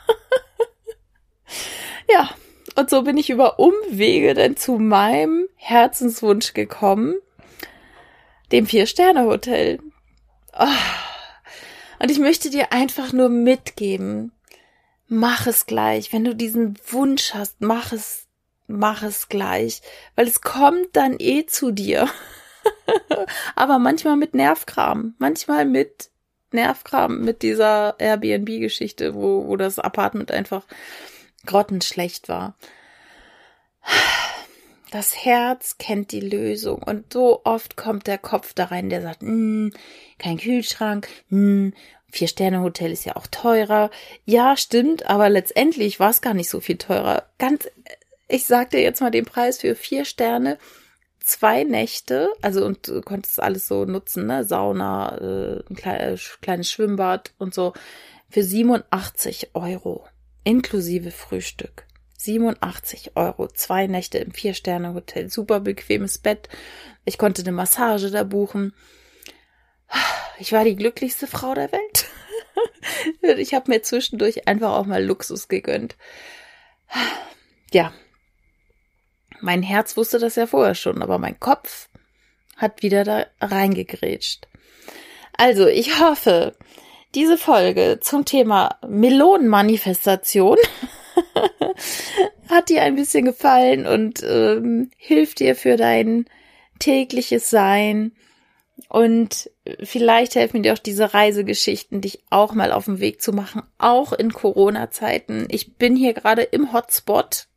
ja, 2.10 2.30
und 2.76 2.90
so 2.90 3.04
bin 3.04 3.18
ich 3.18 3.30
über 3.30 3.60
Umwege 3.60 4.34
dann 4.34 4.58
zu 4.58 4.78
meinem 4.78 5.48
Herzenswunsch 5.56 6.54
gekommen, 6.54 7.16
dem 8.52 8.66
Vier-Sterne-Hotel. 8.66 9.80
Oh. 10.58 10.66
Und 12.00 12.10
ich 12.10 12.20
möchte 12.20 12.50
dir 12.50 12.72
einfach 12.72 13.14
nur 13.14 13.30
mitgeben, 13.30 14.32
mach 15.08 15.46
es 15.46 15.66
gleich. 15.66 16.12
Wenn 16.12 16.24
du 16.24 16.36
diesen 16.36 16.78
Wunsch 16.88 17.34
hast, 17.34 17.58
mach 17.60 17.92
es, 17.92 18.28
mach 18.68 19.04
es 19.04 19.30
gleich, 19.30 19.82
weil 20.16 20.28
es 20.28 20.42
kommt 20.42 20.88
dann 20.94 21.16
eh 21.20 21.46
zu 21.46 21.72
dir. 21.72 22.10
Aber 23.56 23.78
manchmal 23.78 24.16
mit 24.16 24.34
Nervkram, 24.34 25.16
manchmal 25.20 25.66
mit 25.66 26.10
Nervkram, 26.54 27.22
mit 27.22 27.42
dieser 27.42 27.96
Airbnb-Geschichte, 28.00 29.16
wo, 29.16 29.48
wo 29.48 29.56
das 29.56 29.80
Apartment 29.80 30.32
einfach 30.32 30.66
grottenschlecht 31.46 32.30
war. 32.30 32.56
Das 34.92 35.24
Herz 35.24 35.78
kennt 35.78 36.12
die 36.12 36.20
Lösung 36.20 36.84
und 36.84 37.14
so 37.14 37.42
oft 37.46 37.78
kommt 37.78 38.08
der 38.08 38.18
Kopf 38.18 38.54
da 38.54 38.66
rein, 38.66 38.90
der 38.90 39.02
sagt, 39.02 39.22
hm, 39.22 39.72
kein 40.18 40.38
Kühlschrank, 40.38 41.08
hm, 41.30 41.74
Vier-Sterne-Hotel 42.12 42.92
ist 42.92 43.06
ja 43.06 43.16
auch 43.16 43.28
teurer. 43.28 43.90
Ja, 44.26 44.58
stimmt, 44.58 45.10
aber 45.10 45.30
letztendlich 45.30 46.00
war 46.00 46.10
es 46.10 46.22
gar 46.22 46.34
nicht 46.34 46.50
so 46.50 46.60
viel 46.60 46.78
teurer. 46.78 47.24
Ganz, 47.38 47.70
ich 48.28 48.46
sag 48.46 48.72
dir 48.72 48.82
jetzt 48.82 49.02
mal 49.02 49.12
den 49.12 49.26
Preis 49.26 49.60
für 49.60 49.76
vier 49.76 50.04
Sterne, 50.06 50.58
zwei 51.24 51.64
Nächte, 51.64 52.30
also 52.42 52.66
und 52.66 52.88
du 52.88 53.02
konntest 53.02 53.42
alles 53.42 53.68
so 53.68 53.86
nutzen, 53.86 54.26
ne, 54.28 54.44
Sauna, 54.44 55.18
äh, 55.18 55.64
ein 55.70 55.76
kleines, 55.76 56.40
kleines 56.42 56.72
Schwimmbad 56.72 57.34
und 57.38 57.54
so, 57.54 57.74
für 58.30 58.44
87 58.44 59.52
Euro, 59.54 60.08
inklusive 60.44 61.12
Frühstück. 61.12 61.86
87 62.18 63.16
Euro, 63.16 63.48
zwei 63.48 63.88
Nächte 63.88 64.20
im 64.20 64.32
Vier-Sterne-Hotel, 64.32 65.30
super 65.30 65.60
bequemes 65.60 66.20
Bett. 66.20 66.50
Ich 67.04 67.18
konnte 67.18 67.42
eine 67.42 67.52
Massage 67.52 68.12
da 68.12 68.24
buchen. 68.24 68.74
Ich 70.38 70.52
war 70.52 70.64
die 70.64 70.76
glücklichste 70.76 71.28
Frau 71.28 71.54
der 71.56 71.72
Welt. 71.72 72.06
ich 73.40 73.54
habe 73.54 73.72
mir 73.72 73.82
zwischendurch 73.82 74.48
einfach 74.48 74.74
auch 74.74 74.86
mal 74.86 75.04
Luxus 75.04 75.48
gegönnt. 75.48 75.98
Ja, 77.72 77.94
mein 79.42 79.64
Herz 79.64 79.98
wusste 79.98 80.20
das 80.20 80.36
ja 80.36 80.48
vorher 80.48 80.76
schon, 80.76 81.02
aber 81.02 81.18
mein 81.18 81.40
Kopf 81.40 81.90
hat 82.58 82.84
wieder 82.84 83.04
da 83.04 83.26
reingegrätscht. 83.40 84.48
Also, 85.38 85.68
ich 85.68 86.00
hoffe, 86.00 86.56
diese 87.16 87.38
Folge 87.38 88.00
zum 88.02 88.26
Thema 88.26 88.78
Melonenmanifestation 88.88 90.58
hat 92.50 92.70
dir 92.70 92.84
ein 92.84 92.96
bisschen 92.96 93.26
gefallen 93.26 93.86
und 93.86 94.24
ähm, 94.24 94.92
hilft 94.98 95.40
dir 95.40 95.56
für 95.56 95.78
dein 95.78 96.26
tägliches 96.80 97.50
Sein. 97.50 98.14
Und 98.90 99.50
vielleicht 99.84 100.36
helfen 100.36 100.64
dir 100.64 100.74
auch 100.74 100.80
diese 100.80 101.14
Reisegeschichten, 101.14 102.02
dich 102.02 102.24
auch 102.30 102.54
mal 102.54 102.72
auf 102.72 102.86
den 102.86 103.00
Weg 103.00 103.22
zu 103.22 103.32
machen, 103.32 103.64
auch 103.78 104.12
in 104.12 104.34
Corona-Zeiten. 104.34 105.48
Ich 105.50 105.78
bin 105.78 105.96
hier 105.96 106.14
gerade 106.14 106.44
im 106.44 106.74
Hotspot. 106.74 107.48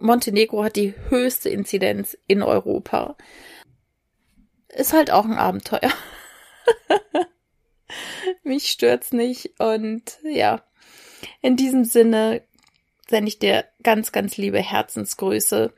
Montenegro 0.00 0.64
hat 0.64 0.76
die 0.76 0.94
höchste 1.08 1.48
Inzidenz 1.48 2.16
in 2.26 2.42
Europa. 2.42 3.16
Ist 4.68 4.92
halt 4.92 5.10
auch 5.10 5.24
ein 5.24 5.38
Abenteuer. 5.38 5.92
Mich 8.42 8.68
stört's 8.68 9.12
nicht 9.12 9.58
und 9.58 10.18
ja, 10.22 10.62
in 11.40 11.56
diesem 11.56 11.84
Sinne 11.84 12.42
sende 13.08 13.28
ich 13.28 13.38
dir 13.38 13.64
ganz, 13.82 14.12
ganz 14.12 14.36
liebe 14.36 14.60
Herzensgrüße. 14.60 15.72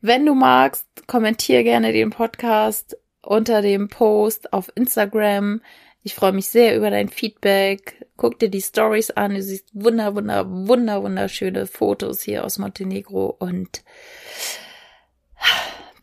Wenn 0.00 0.26
du 0.26 0.34
magst, 0.34 0.86
kommentier 1.06 1.62
gerne 1.62 1.92
den 1.92 2.10
Podcast 2.10 2.96
unter 3.22 3.62
dem 3.62 3.88
Post 3.88 4.52
auf 4.52 4.70
Instagram. 4.74 5.60
Ich 6.06 6.14
freue 6.14 6.30
mich 6.30 6.46
sehr 6.46 6.76
über 6.76 6.90
dein 6.90 7.08
Feedback. 7.08 8.06
Guck 8.16 8.38
dir 8.38 8.48
die 8.48 8.62
Stories 8.62 9.10
an. 9.10 9.34
Du 9.34 9.42
siehst 9.42 9.70
wunder, 9.72 10.14
wunder, 10.14 10.48
wunder, 10.48 11.02
wunderschöne 11.02 11.66
Fotos 11.66 12.22
hier 12.22 12.44
aus 12.44 12.58
Montenegro 12.58 13.34
und 13.40 13.82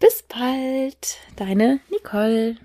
bis 0.01 0.21
bald. 0.23 1.19
Deine 1.37 1.79
Nicole. 1.89 2.57